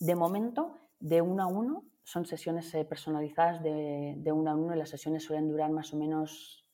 [0.00, 1.84] de momento de uno a uno.
[2.04, 5.94] Son sesiones eh, personalizadas de, de uno a uno y las sesiones suelen durar más
[5.94, 6.66] o menos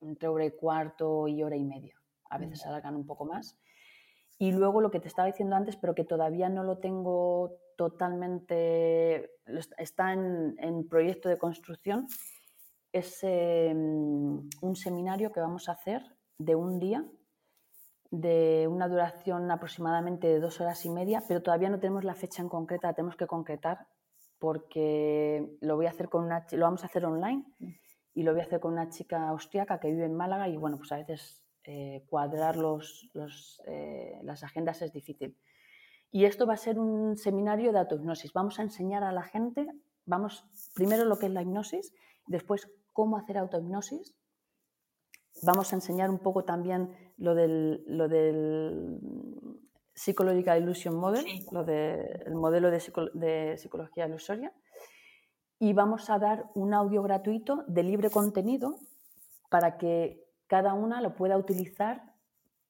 [0.00, 2.00] entre hora y cuarto y hora y media.
[2.30, 3.58] A veces se alargan un poco más.
[4.38, 9.30] Y luego lo que te estaba diciendo antes, pero que todavía no lo tengo totalmente,
[9.78, 12.06] está en, proyecto de construcción,
[12.92, 16.02] es em, un seminario que vamos a hacer
[16.38, 17.04] de un día,
[18.10, 22.42] de una duración aproximadamente de dos horas y media, pero todavía no tenemos la fecha
[22.42, 23.88] en concreta, la tenemos que concretar
[24.38, 27.44] porque lo voy a hacer con una, lo vamos a hacer online
[28.14, 30.76] y lo voy a hacer con una chica austriaca que vive en Málaga y bueno,
[30.76, 33.10] pues a veces eh, cuadrar los,
[33.66, 35.36] eh, las agendas es difícil.
[36.10, 38.32] Y esto va a ser un seminario de autohipnosis.
[38.32, 39.66] Vamos a enseñar a la gente,
[40.06, 40.44] vamos
[40.74, 41.92] primero lo que es la hipnosis,
[42.26, 44.14] después cómo hacer autohipnosis.
[45.42, 49.00] Vamos a enseñar un poco también lo del, lo del
[49.94, 52.80] Psychological Illusion Model, lo del modelo de,
[53.14, 54.52] de psicología ilusoria.
[55.58, 58.76] Y vamos a dar un audio gratuito de libre contenido
[59.50, 62.14] para que cada una lo pueda utilizar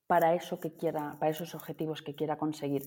[0.07, 2.83] para eso que quiera, para esos objetivos que quiera conseguir.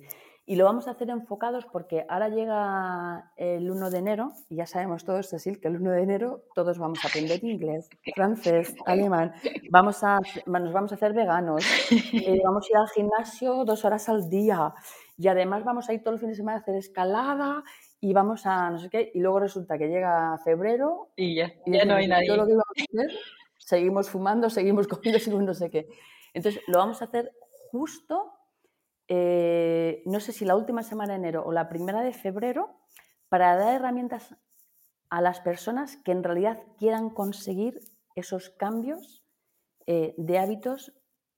[0.50, 4.64] Y lo vamos a hacer enfocados porque ahora llega el 1 de enero, y ya
[4.64, 9.34] sabemos todos, Cecil, que el 1 de enero todos vamos a aprender inglés, francés, alemán,
[9.70, 11.62] vamos a, nos vamos a hacer veganos,
[12.14, 14.72] eh, vamos a ir al gimnasio dos horas al día,
[15.18, 17.62] y además vamos a ir todos los fines de semana a hacer escalada,
[18.00, 21.84] y vamos a no sé qué, y luego resulta que llega febrero y ya, ya
[21.84, 22.26] no hay nadie.
[22.26, 23.18] Todo lo que a hacer
[23.58, 25.88] seguimos fumando, seguimos comiendo, seguimos no sé qué.
[26.32, 27.32] Entonces, lo vamos a hacer
[27.70, 28.32] justo,
[29.08, 32.76] eh, no sé si la última semana de enero o la primera de febrero,
[33.28, 34.36] para dar herramientas
[35.10, 37.80] a las personas que en realidad quieran conseguir
[38.14, 39.24] esos cambios
[39.86, 40.92] eh, de hábitos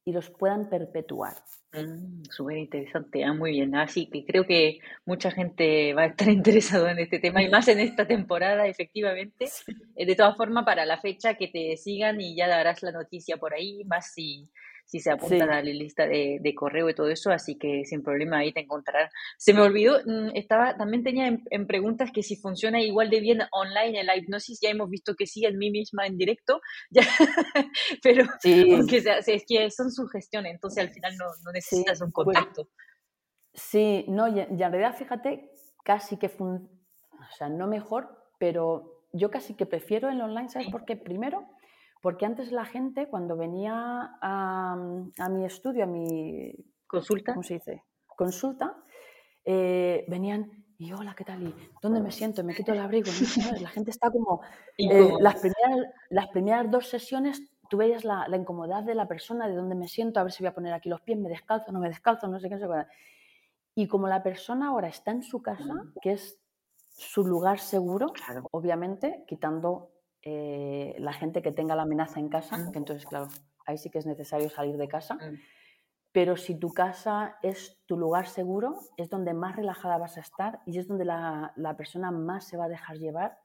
[0.05, 1.35] y los puedan perpetuar.
[1.73, 3.77] Mm, Súper interesante, ah, muy bien.
[3.77, 7.69] Así que creo que mucha gente va a estar interesada en este tema y más
[7.69, 9.47] en esta temporada, efectivamente.
[9.95, 13.37] Eh, de todas formas, para la fecha que te sigan y ya darás la noticia
[13.37, 14.51] por ahí, más si
[14.91, 18.39] si se apuntan a la lista de, correo y todo eso, así que sin problema
[18.39, 19.09] ahí te encontrarán.
[19.39, 23.39] Se me olvidó, mm, estaba, también tenía en, preguntas que si funciona igual de bien
[23.53, 26.61] online en la hipnosis, ya hemos visto que sí, en mí misma en directo,
[26.91, 27.03] ya,
[28.03, 32.69] pero porque es que son sugestiones, entonces al final no, necesitas un contacto.
[33.55, 35.53] sí, no, y, en realidad fíjate,
[35.85, 36.69] casi que, funciona,
[37.13, 38.09] o sea, no mejor,
[38.41, 40.97] pero yo casi que prefiero el online, ¿sabes por qué?
[40.97, 41.47] Primero,
[42.01, 44.77] porque antes la gente, cuando venía a,
[45.31, 46.53] mi estudio, a mi
[46.87, 47.85] consulta, ¿cómo se dice?
[48.07, 48.77] Consulta,
[49.45, 51.43] eh, venían, y hola, ¿qué tal?
[51.43, 52.43] ¿Y dónde me siento?
[52.43, 53.11] Me quito el abrigo.
[53.61, 54.41] La gente está como...
[54.79, 59.47] Eh, las, primeras, las primeras dos sesiones tú veías la, la, incomodidad de la persona,
[59.47, 61.71] de dónde me siento, a ver si voy a poner aquí los pies, me descalzo,
[61.71, 62.93] no me descalzo, no sé qué, no sé qué.
[63.75, 66.41] Y como la persona ahora está en su casa, que es
[66.89, 68.13] su lugar seguro,
[68.51, 69.90] obviamente, quitando
[70.23, 73.29] eh, la gente que tenga la amenaza en casa, que entonces, claro,
[73.67, 75.15] ahí sí que es necesario salir de casa.
[75.15, 75.39] Mm.
[76.13, 80.61] Pero si tu casa es tu lugar seguro, es donde más relajada vas a estar
[80.67, 83.39] y es donde la, persona más se va a dejar llevar.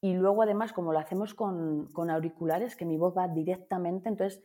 [0.00, 4.42] Y luego, además, como lo hacemos con, auriculares, que mi voz va directamente, entonces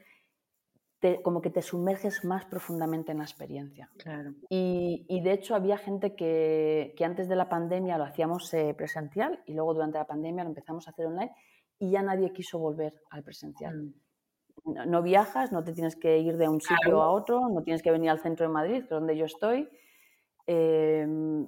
[1.24, 3.90] como que te sumerges más profundamente en la experiencia.
[3.98, 4.34] Claro.
[4.50, 9.54] Y, de hecho había gente que, antes de la pandemia lo hacíamos eh, presencial y
[9.54, 11.34] luego durante la pandemia lo empezamos a hacer online
[11.80, 13.76] y ya nadie quiso volver al presencial.
[13.76, 13.94] Mm
[14.66, 17.92] no viajas, no te tienes que ir de un sitio a otro, no tienes que
[17.92, 19.70] venir al centro de Madrid, que es donde yo estoy.
[20.46, 21.48] Em,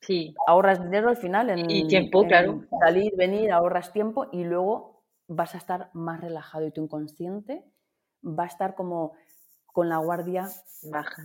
[0.00, 0.34] sí.
[0.46, 2.64] Ahorras dinero al final en, y tiempo, claro.
[2.80, 7.64] salir, venir, ahorras tiempo y luego vas a estar más relajado y tu inconsciente
[8.22, 9.14] va a estar como
[9.66, 10.48] con la guardia
[10.90, 11.22] baja,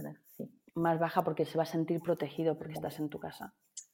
[0.76, 3.54] más baja porque se va a sentir protegido porque estás en tu casa.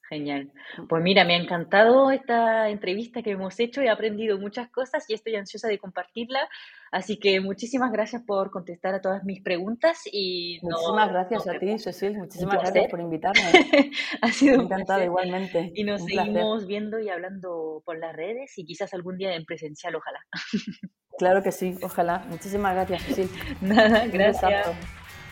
[0.10, 0.52] Genial.
[0.88, 5.14] Pues mira, me ha encantado esta entrevista que hemos hecho, he aprendido muchas cosas y
[5.14, 6.48] estoy ansiosa de compartirla.
[6.92, 11.78] Así que muchísimas gracias por contestar a todas mis preguntas y muchísimas gracias a ti,
[11.78, 13.42] Cecil, muchísimas gracias por invitarme.
[14.22, 15.72] ha sido encantado igualmente.
[15.76, 19.96] Y nos seguimos viendo y hablando por las redes y quizás algún día en presencial,
[19.96, 20.20] ojalá.
[21.18, 22.26] Claro que sí, ojalá.
[22.30, 23.30] Muchísimas gracias, Cecil.
[23.62, 24.68] Nada, gracias.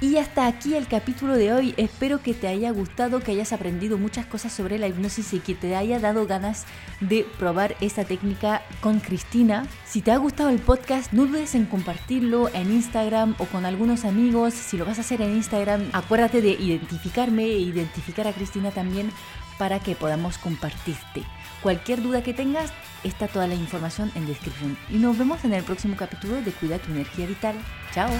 [0.01, 1.73] Y hasta aquí el capítulo de hoy.
[1.77, 5.55] Espero que te haya gustado, que hayas aprendido muchas cosas sobre la hipnosis y que
[5.55, 6.65] te haya dado ganas
[6.99, 9.65] de probar esta técnica con Cristina.
[9.85, 14.03] Si te ha gustado el podcast, no dudes en compartirlo en Instagram o con algunos
[14.03, 14.53] amigos.
[14.53, 19.11] Si lo vas a hacer en Instagram, acuérdate de identificarme e identificar a Cristina también
[19.57, 21.23] para que podamos compartirte.
[21.65, 22.71] Cualquier duda que tengas,
[23.03, 24.77] está toda la información en descripción.
[24.87, 27.55] Y nos vemos en el próximo capítulo de Cuida tu energía vital.
[27.91, 28.11] Chao.